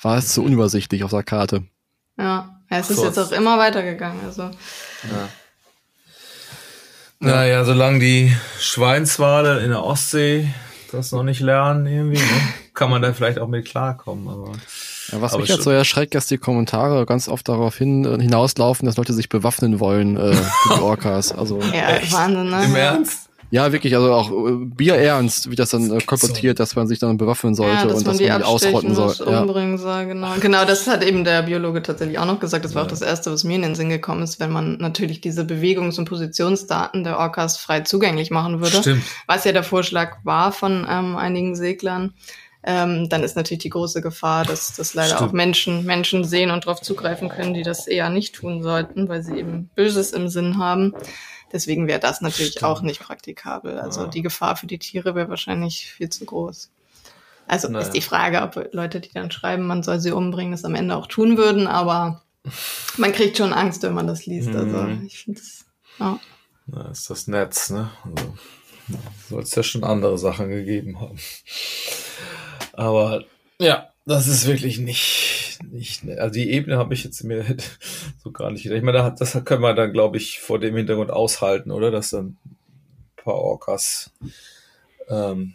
[0.00, 1.64] war es zu unübersichtlich auf der Karte.
[2.16, 4.44] Ja, ja es ist jetzt auch immer weitergegangen, also.
[4.44, 5.28] Ja.
[7.20, 10.48] Naja, solange die Schweinswale in der Ostsee
[10.90, 12.40] das noch nicht lernen, irgendwie, ne,
[12.74, 14.26] kann man da vielleicht auch mit klarkommen.
[14.26, 14.52] Aber,
[15.12, 18.20] ja, was aber mich halt so erschreckt, dass die Kommentare ganz oft darauf hin, äh,
[18.20, 21.32] hinauslaufen, dass Leute sich bewaffnen wollen, äh, für die Orcas.
[21.32, 22.64] Also, ja, Wahnsinn, ne?
[22.64, 23.29] Im Ernst?
[23.52, 27.16] Ja, wirklich, also auch äh, bierernst, wie das dann äh, kolportiert, dass man sich dann
[27.16, 29.14] bewaffnen sollte ja, und dass man die ausrotten soll.
[29.26, 29.40] Ja.
[29.40, 30.34] Umbringen soll, genau.
[30.40, 32.64] Genau, das hat eben der Biologe tatsächlich auch noch gesagt.
[32.64, 32.86] Das war ja.
[32.86, 35.98] auch das Erste, was mir in den Sinn gekommen ist, wenn man natürlich diese Bewegungs-
[35.98, 38.78] und Positionsdaten der Orcas frei zugänglich machen würde.
[38.78, 39.02] Stimmt.
[39.26, 42.14] Was ja der Vorschlag war von ähm, einigen Seglern.
[42.62, 45.30] Ähm, dann ist natürlich die große Gefahr, dass, dass leider Stimmt.
[45.30, 49.22] auch Menschen Menschen sehen und darauf zugreifen können, die das eher nicht tun sollten, weil
[49.22, 50.94] sie eben Böses im Sinn haben.
[51.52, 52.64] Deswegen wäre das natürlich Stimmt.
[52.64, 53.78] auch nicht praktikabel.
[53.78, 54.06] Also ja.
[54.08, 56.70] die Gefahr für die Tiere wäre wahrscheinlich viel zu groß.
[57.46, 57.84] Also naja.
[57.84, 60.96] ist die Frage, ob Leute, die dann schreiben, man soll sie umbringen, das am Ende
[60.96, 62.22] auch tun würden, aber
[62.96, 64.54] man kriegt schon Angst, wenn man das liest.
[64.54, 65.04] Also mhm.
[65.06, 65.64] ich finde es,
[65.98, 66.20] ja.
[66.66, 67.90] Na, ist das Netz, ne?
[68.04, 68.34] Also,
[69.28, 71.18] soll es ja schon andere Sachen gegeben haben.
[72.72, 73.24] Aber
[73.58, 77.44] ja, das ist wirklich nicht, nicht, also die Ebene habe ich jetzt mir
[78.22, 78.66] so gar nicht.
[78.66, 81.90] Ich meine, das können wir dann, glaube ich, vor dem Hintergrund aushalten, oder?
[81.90, 82.56] Dass dann ein
[83.16, 84.10] paar Orcas
[85.08, 85.54] ähm,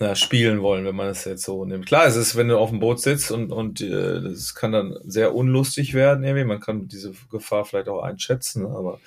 [0.00, 1.86] ja, spielen wollen, wenn man es jetzt so nimmt.
[1.86, 4.98] Klar, es ist, wenn du auf dem Boot sitzt und, und äh, das kann dann
[5.04, 6.44] sehr unlustig werden, irgendwie.
[6.44, 9.00] Man kann diese Gefahr vielleicht auch einschätzen, aber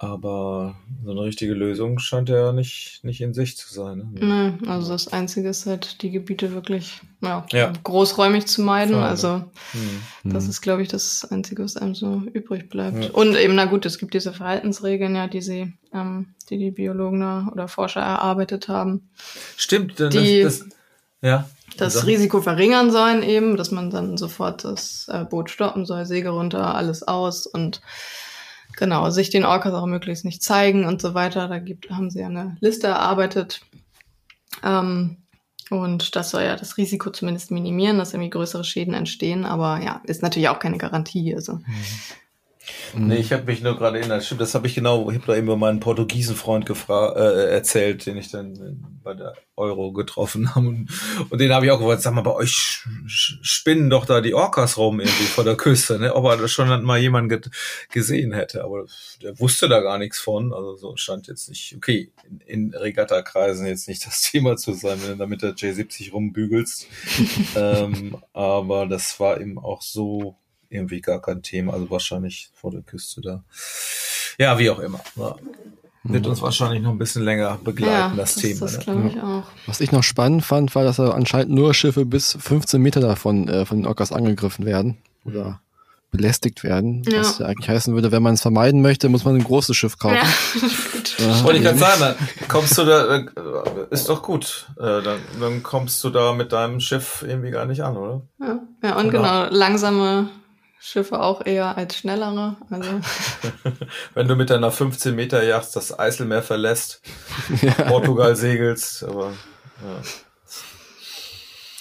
[0.00, 4.12] aber so eine richtige Lösung scheint ja nicht, nicht in Sicht zu sein.
[4.12, 4.54] Ne?
[4.60, 7.72] Nee, also das Einzige ist halt, die Gebiete wirklich ja, ja.
[7.82, 8.94] großräumig zu meiden.
[8.94, 9.06] Schade.
[9.06, 9.28] Also
[9.72, 10.32] mhm.
[10.32, 13.04] das ist, glaube ich, das Einzige, was einem so übrig bleibt.
[13.04, 13.10] Ja.
[13.10, 17.48] Und eben, na gut, es gibt diese Verhaltensregeln, ja, die sie, ähm, die die Biologen
[17.48, 19.10] oder Forscher erarbeitet haben.
[19.56, 20.68] Stimmt, die das, das
[21.20, 21.48] ja.
[21.76, 26.32] Das Risiko verringern sollen eben, dass man dann sofort das äh, Boot stoppen soll, Segel
[26.32, 27.80] runter, alles aus und
[28.78, 31.48] genau, sich den Orcas auch möglichst nicht zeigen und so weiter.
[31.48, 33.60] Da gibt, haben sie ja eine Liste erarbeitet.
[34.62, 35.18] Ähm,
[35.70, 39.44] und das soll ja das Risiko zumindest minimieren, dass irgendwie größere Schäden entstehen.
[39.44, 41.34] Aber ja, ist natürlich auch keine Garantie.
[41.34, 41.64] Also mhm.
[42.94, 45.36] Nee, ich habe mich nur gerade erinnert, stimmt, das habe ich genau, ich habe da
[45.36, 50.54] eben über meinen portugiesen Freund gefragt, äh, erzählt, den ich dann bei der Euro getroffen
[50.54, 50.68] habe.
[50.68, 50.90] Und,
[51.30, 54.76] und den habe ich auch gefragt, sag mal, bei euch spinnen doch da die Orcas
[54.76, 56.14] rum irgendwie vor der Küste, ne?
[56.14, 57.40] Ob er das schon mal jemand ge
[57.90, 58.64] gesehen hätte.
[58.64, 58.86] Aber
[59.22, 60.52] der wusste da gar nichts von.
[60.52, 64.98] Also so stand jetzt nicht, okay, in, in Regattakreisen jetzt nicht das Thema zu sein,
[65.02, 66.86] wenn du da mit der J70 rumbügelst.
[67.56, 70.36] ähm, aber das war eben auch so
[70.68, 73.44] irgendwie gar kein Thema, also wahrscheinlich vor der Küste da.
[74.38, 75.00] Ja, wie auch immer.
[75.16, 75.36] Ja.
[76.04, 78.60] Wird uns wahrscheinlich noch ein bisschen länger begleiten, ja, das, das, Thema.
[78.60, 79.10] Das ne?
[79.12, 79.44] ich auch.
[79.66, 83.66] Was ich noch spannend fand, war, dass anscheinend nur Schiffe bis 15 Meter davon äh,
[83.66, 85.60] von den Orcas angegriffen werden oder
[86.10, 87.02] belästigt werden.
[87.06, 87.20] Ja.
[87.20, 89.98] Was ja eigentlich heißen würde, wenn man es vermeiden möchte, muss man ein großes Schiff
[89.98, 90.16] kaufen.
[90.16, 91.44] Ja.
[91.44, 92.16] Wollte ich gerade sagen, dann
[92.48, 93.26] kommst du da, äh,
[93.90, 94.68] ist doch gut.
[94.78, 98.22] Äh, dann, dann kommst du da mit deinem Schiff irgendwie gar nicht an, oder?
[98.40, 99.18] Ja, ja und oder?
[99.18, 100.30] genau, langsame
[100.80, 102.56] Schiffe auch eher als schnellere.
[102.70, 103.00] Also.
[104.14, 107.02] Wenn du mit deiner 15 Meter Yacht das Eiselmeer verlässt,
[107.62, 107.72] ja.
[107.72, 109.32] Portugal segelst, aber
[109.82, 110.02] ja.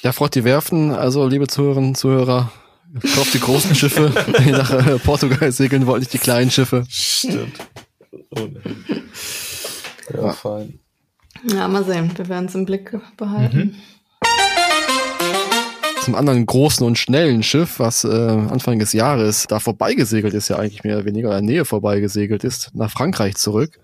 [0.03, 2.51] Ja, freut die Werften, also liebe Zuhörerinnen, Zuhörer,
[3.15, 6.85] kauft die großen Schiffe, die nach äh, Portugal segeln wollen, nicht die kleinen Schiffe.
[6.87, 7.57] Stimmt.
[10.13, 10.79] Ja, ja, fein.
[11.43, 13.57] Ja, mal sehen, wir werden es im Blick behalten.
[13.57, 13.75] Mhm.
[16.07, 20.55] Zum anderen großen und schnellen Schiff, was äh, Anfang des Jahres da vorbeigesegelt ist, ja
[20.55, 23.77] eigentlich mehr oder weniger in der Nähe vorbeigesegelt ist, nach Frankreich zurück.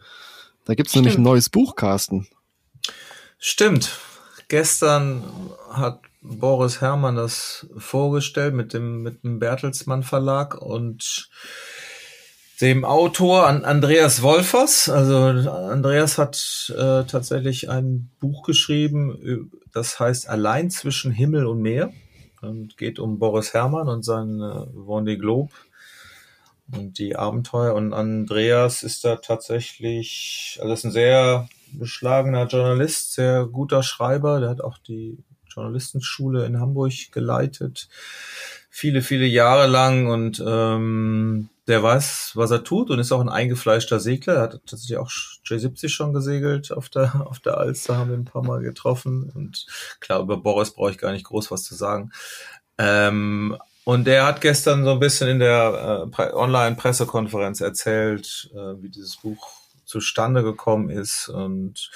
[0.64, 2.26] Da gibt's nämlich ein neues Buch, Carsten.
[3.40, 4.00] Stimmt.
[4.48, 5.22] Gestern
[5.70, 11.30] hat Boris Herrmann das vorgestellt mit dem, mit dem Bertelsmann Verlag und
[12.62, 14.88] dem Autor an Andreas Wolfers.
[14.88, 21.92] Also Andreas hat äh, tatsächlich ein Buch geschrieben, das heißt Allein zwischen Himmel und Meer
[22.44, 25.54] und geht um Boris Herrmann und sein äh, Vendée Globe
[26.72, 27.74] und die Abenteuer.
[27.74, 34.40] Und Andreas ist da tatsächlich, also ist ein sehr beschlagener Journalist, sehr guter Schreiber.
[34.40, 35.18] Der hat auch die
[35.48, 37.88] Journalistenschule in Hamburg geleitet,
[38.70, 43.30] viele, viele Jahre lang und ähm, der weiß, was er tut und ist auch ein
[43.30, 44.36] eingefleischter Segler.
[44.36, 48.26] Er hat tatsächlich auch J70 schon gesegelt auf der, auf der Alster, haben wir ein
[48.26, 49.32] paar Mal getroffen.
[49.34, 49.66] Und
[50.00, 52.12] klar, über Boris brauche ich gar nicht groß was zu sagen.
[52.78, 58.90] Ähm, und der hat gestern so ein bisschen in der äh, Online-Pressekonferenz erzählt, äh, wie
[58.90, 59.52] dieses Buch
[59.86, 61.92] zustande gekommen ist und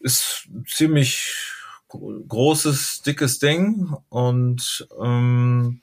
[0.00, 1.52] ist ziemlich
[1.88, 5.80] großes, dickes Ding und ähm,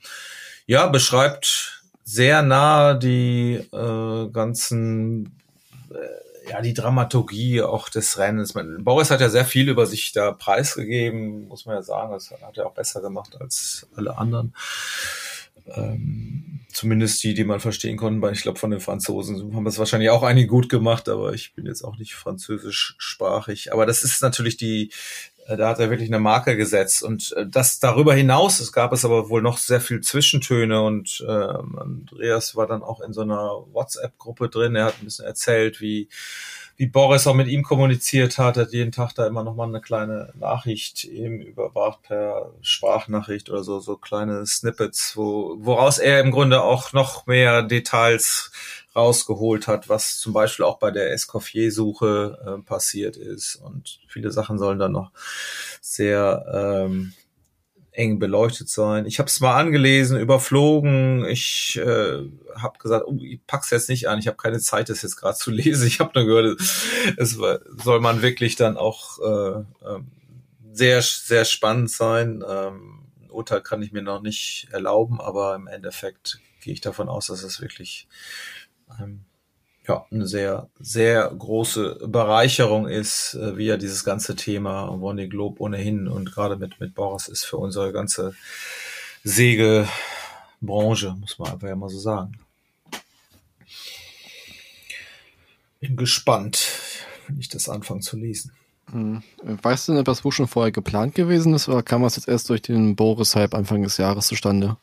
[0.66, 1.77] ja, beschreibt
[2.08, 5.38] sehr nah die äh, ganzen,
[5.90, 8.54] äh, ja, die Dramaturgie auch des Rennens.
[8.78, 12.12] Boris hat ja sehr viel über sich da preisgegeben, muss man ja sagen.
[12.12, 14.54] Das hat er auch besser gemacht als alle anderen.
[15.74, 18.30] Ähm, zumindest die, die man verstehen konnte.
[18.32, 21.66] Ich glaube, von den Franzosen haben das wahrscheinlich auch einige gut gemacht, aber ich bin
[21.66, 23.72] jetzt auch nicht französischsprachig.
[23.72, 24.92] Aber das ist natürlich die,
[25.46, 27.02] äh, da hat er wirklich eine Marke gesetzt.
[27.02, 31.24] Und äh, das darüber hinaus, es gab es aber wohl noch sehr viel Zwischentöne und
[31.26, 34.76] äh, Andreas war dann auch in so einer WhatsApp-Gruppe drin.
[34.76, 36.08] Er hat ein bisschen erzählt, wie,
[36.78, 39.80] wie Boris auch mit ihm kommuniziert hat, hat jeden Tag da immer noch mal eine
[39.80, 46.30] kleine Nachricht ihm überbracht per Sprachnachricht oder so, so kleine Snippets, wo, woraus er im
[46.30, 48.52] Grunde auch noch mehr Details
[48.94, 53.56] rausgeholt hat, was zum Beispiel auch bei der Escoffier-Suche äh, passiert ist.
[53.56, 55.10] Und viele Sachen sollen dann noch
[55.80, 56.46] sehr
[56.86, 57.12] ähm,
[57.98, 59.06] eng beleuchtet sein.
[59.06, 61.24] Ich habe es mal angelesen, überflogen.
[61.24, 62.22] Ich äh,
[62.54, 64.20] habe gesagt, oh, ich pack's jetzt nicht an.
[64.20, 65.86] Ich habe keine Zeit, das jetzt gerade zu lesen.
[65.86, 66.60] Ich habe nur gehört,
[67.16, 70.00] es soll man wirklich dann auch äh, äh,
[70.72, 72.44] sehr sehr spannend sein.
[72.48, 77.26] Ähm, Urteil kann ich mir noch nicht erlauben, aber im Endeffekt gehe ich davon aus,
[77.26, 78.06] dass es wirklich
[79.00, 79.24] ähm,
[79.88, 85.60] ja, eine sehr, sehr große Bereicherung ist, äh, wie ja dieses ganze Thema Wonny Globe
[85.62, 88.34] ohnehin und gerade mit, mit Boris ist für unsere ganze
[89.24, 92.38] Segelbranche, muss man einfach ja mal so sagen.
[95.80, 96.68] Bin gespannt,
[97.26, 98.52] wenn ich das anfange zu lesen.
[98.90, 99.22] Hm.
[99.42, 102.50] Weißt du denn etwas, wo schon vorher geplant gewesen ist, oder kam das jetzt erst
[102.50, 104.76] durch den Boris-Hype Anfang des Jahres zustande?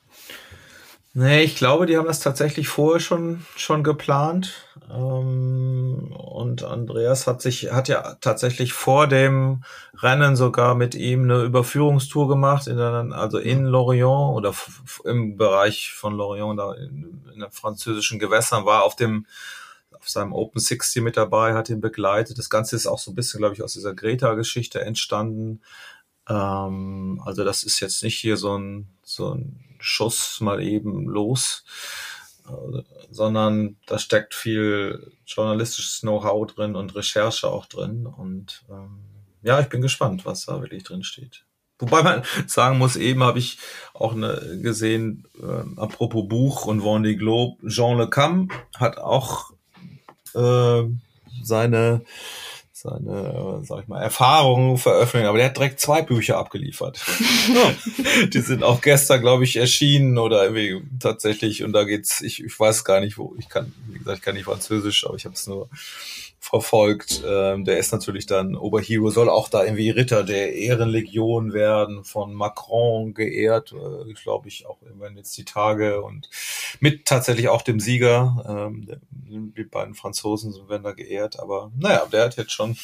[1.18, 4.51] Nee, ich glaube, die haben das tatsächlich vorher schon, schon geplant.
[4.91, 9.63] Ähm, und Andreas hat sich, hat ja tatsächlich vor dem
[9.97, 14.53] Rennen sogar mit ihm eine Überführungstour gemacht, in der, also in Lorient oder
[15.05, 19.26] im Bereich von Lorient, da in, in den französischen Gewässern, war auf dem,
[19.97, 22.38] auf seinem Open 60 mit dabei, hat ihn begleitet.
[22.38, 25.61] Das Ganze ist auch so ein bisschen, glaube ich, aus dieser Greta-Geschichte entstanden.
[26.28, 31.63] Ähm, also das ist jetzt nicht hier so ein, so ein Schuss mal eben los,
[33.09, 38.05] sondern da steckt viel journalistisches Know-how drin und Recherche auch drin.
[38.05, 38.99] Und ähm,
[39.41, 41.45] ja, ich bin gespannt, was da wirklich drin steht.
[41.80, 43.57] Wobei man sagen muss, eben habe ich
[43.93, 49.51] auch eine, gesehen, äh, apropos Buch und Vendée Globe, Jean Le Cam hat auch
[50.34, 50.84] äh,
[51.43, 52.03] seine
[52.86, 57.03] seine, sag ich mal, Erfahrungen veröffentlichen, aber der hat direkt zwei Bücher abgeliefert.
[58.33, 62.59] die sind auch gestern, glaube ich, erschienen oder irgendwie tatsächlich, und da geht's, ich, ich
[62.59, 65.36] weiß gar nicht, wo, ich kann, wie gesagt, ich kann nicht Französisch, aber ich habe
[65.36, 65.69] es nur
[66.45, 67.23] verfolgt.
[67.27, 72.35] Ähm, der ist natürlich dann Oberhero, soll auch da irgendwie Ritter der Ehrenlegion werden, von
[72.35, 76.29] Macron geehrt, äh, glaube ich, auch irgendwann jetzt die Tage und
[76.79, 78.45] mit tatsächlich auch dem Sieger.
[78.47, 79.01] Ähm,
[79.57, 82.77] die beiden Franzosen werden da geehrt, aber naja, der hat jetzt schon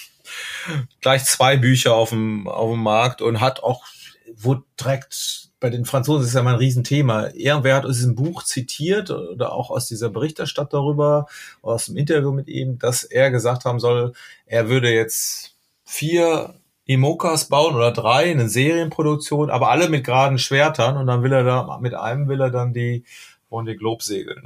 [1.00, 3.86] gleich zwei Bücher auf dem, auf dem Markt und hat auch,
[4.34, 7.28] wo direkt bei den Franzosen ist ja mal ein Riesenthema.
[7.36, 11.28] Irgendwer hat aus diesem Buch zitiert oder auch aus dieser Berichterstattung darüber,
[11.62, 14.14] aus dem Interview mit ihm, dass er gesagt haben soll,
[14.48, 15.56] er würde jetzt
[15.86, 16.56] vier
[16.86, 21.44] Imokas bauen oder drei, eine Serienproduktion, aber alle mit geraden Schwertern und dann will er
[21.44, 23.06] da, mit einem will er dann die
[23.52, 24.42] Vendée Globe segeln.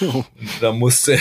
[0.00, 0.24] Oh.
[0.62, 1.18] da musste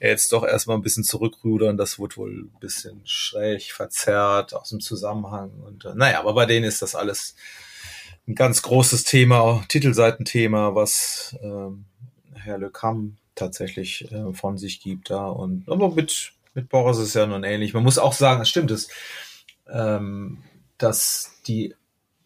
[0.00, 1.78] er jetzt doch erstmal ein bisschen zurückrudern.
[1.78, 5.50] Das wurde wohl ein bisschen schräg, verzerrt, aus dem Zusammenhang.
[5.64, 7.36] Und äh, naja, aber bei denen ist das alles
[8.28, 11.86] ein ganz großes Thema, Titelseitenthema, was ähm,
[12.34, 15.26] Herr Le Cam tatsächlich äh, von sich gibt da.
[15.26, 17.74] Und aber mit, mit Boris ist ja nun ähnlich.
[17.74, 18.88] Man muss auch sagen, es stimmt es,
[19.68, 20.38] ähm,
[20.78, 21.74] dass die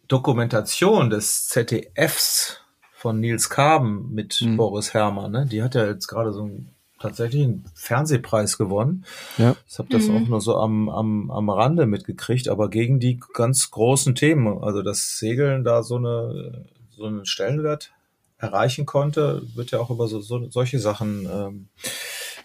[0.08, 2.60] Dokumentation des ZDFs
[2.92, 4.56] von Nils Kaben mit mhm.
[4.56, 9.04] Boris Herrmann, ne, die hat ja jetzt gerade so einen tatsächlich einen Fernsehpreis gewonnen.
[9.38, 9.56] Ja.
[9.68, 10.16] Ich habe das mhm.
[10.16, 14.82] auch nur so am, am, am Rande mitgekriegt, aber gegen die ganz großen Themen, also
[14.82, 16.66] das Segeln da so eine
[16.96, 17.92] so einen Stellenwert
[18.38, 21.68] erreichen konnte, wird ja auch über so, so solche Sachen ähm,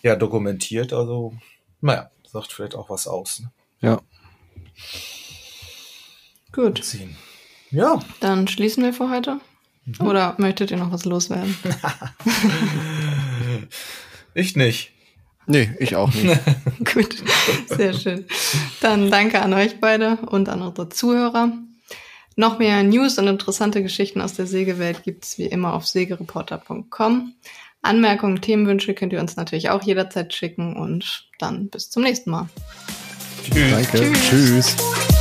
[0.02, 0.93] ja dokumentiert.
[0.93, 1.34] Also,
[1.80, 3.39] naja, sagt vielleicht auch was aus.
[3.39, 3.52] Ne?
[3.80, 4.02] Ja.
[6.52, 6.82] Gut.
[7.72, 7.99] Ja.
[8.20, 9.39] Dann schließen wir für heute.
[9.86, 10.08] Mhm.
[10.08, 11.56] Oder möchtet ihr noch was loswerden?
[14.34, 14.91] ich nicht.
[15.47, 16.39] Nee, ich auch nicht.
[16.93, 17.23] Gut,
[17.67, 18.25] sehr schön.
[18.79, 21.51] Dann danke an euch beide und an unsere Zuhörer.
[22.36, 27.34] Noch mehr News und interessante Geschichten aus der Sägewelt gibt's wie immer auf sägereporter.com.
[27.82, 32.47] Anmerkungen, Themenwünsche könnt ihr uns natürlich auch jederzeit schicken und dann bis zum nächsten Mal.
[33.43, 33.71] Tschüss.
[33.71, 34.13] Danke.
[34.13, 34.29] Tschüss.
[34.29, 35.20] Tschüss.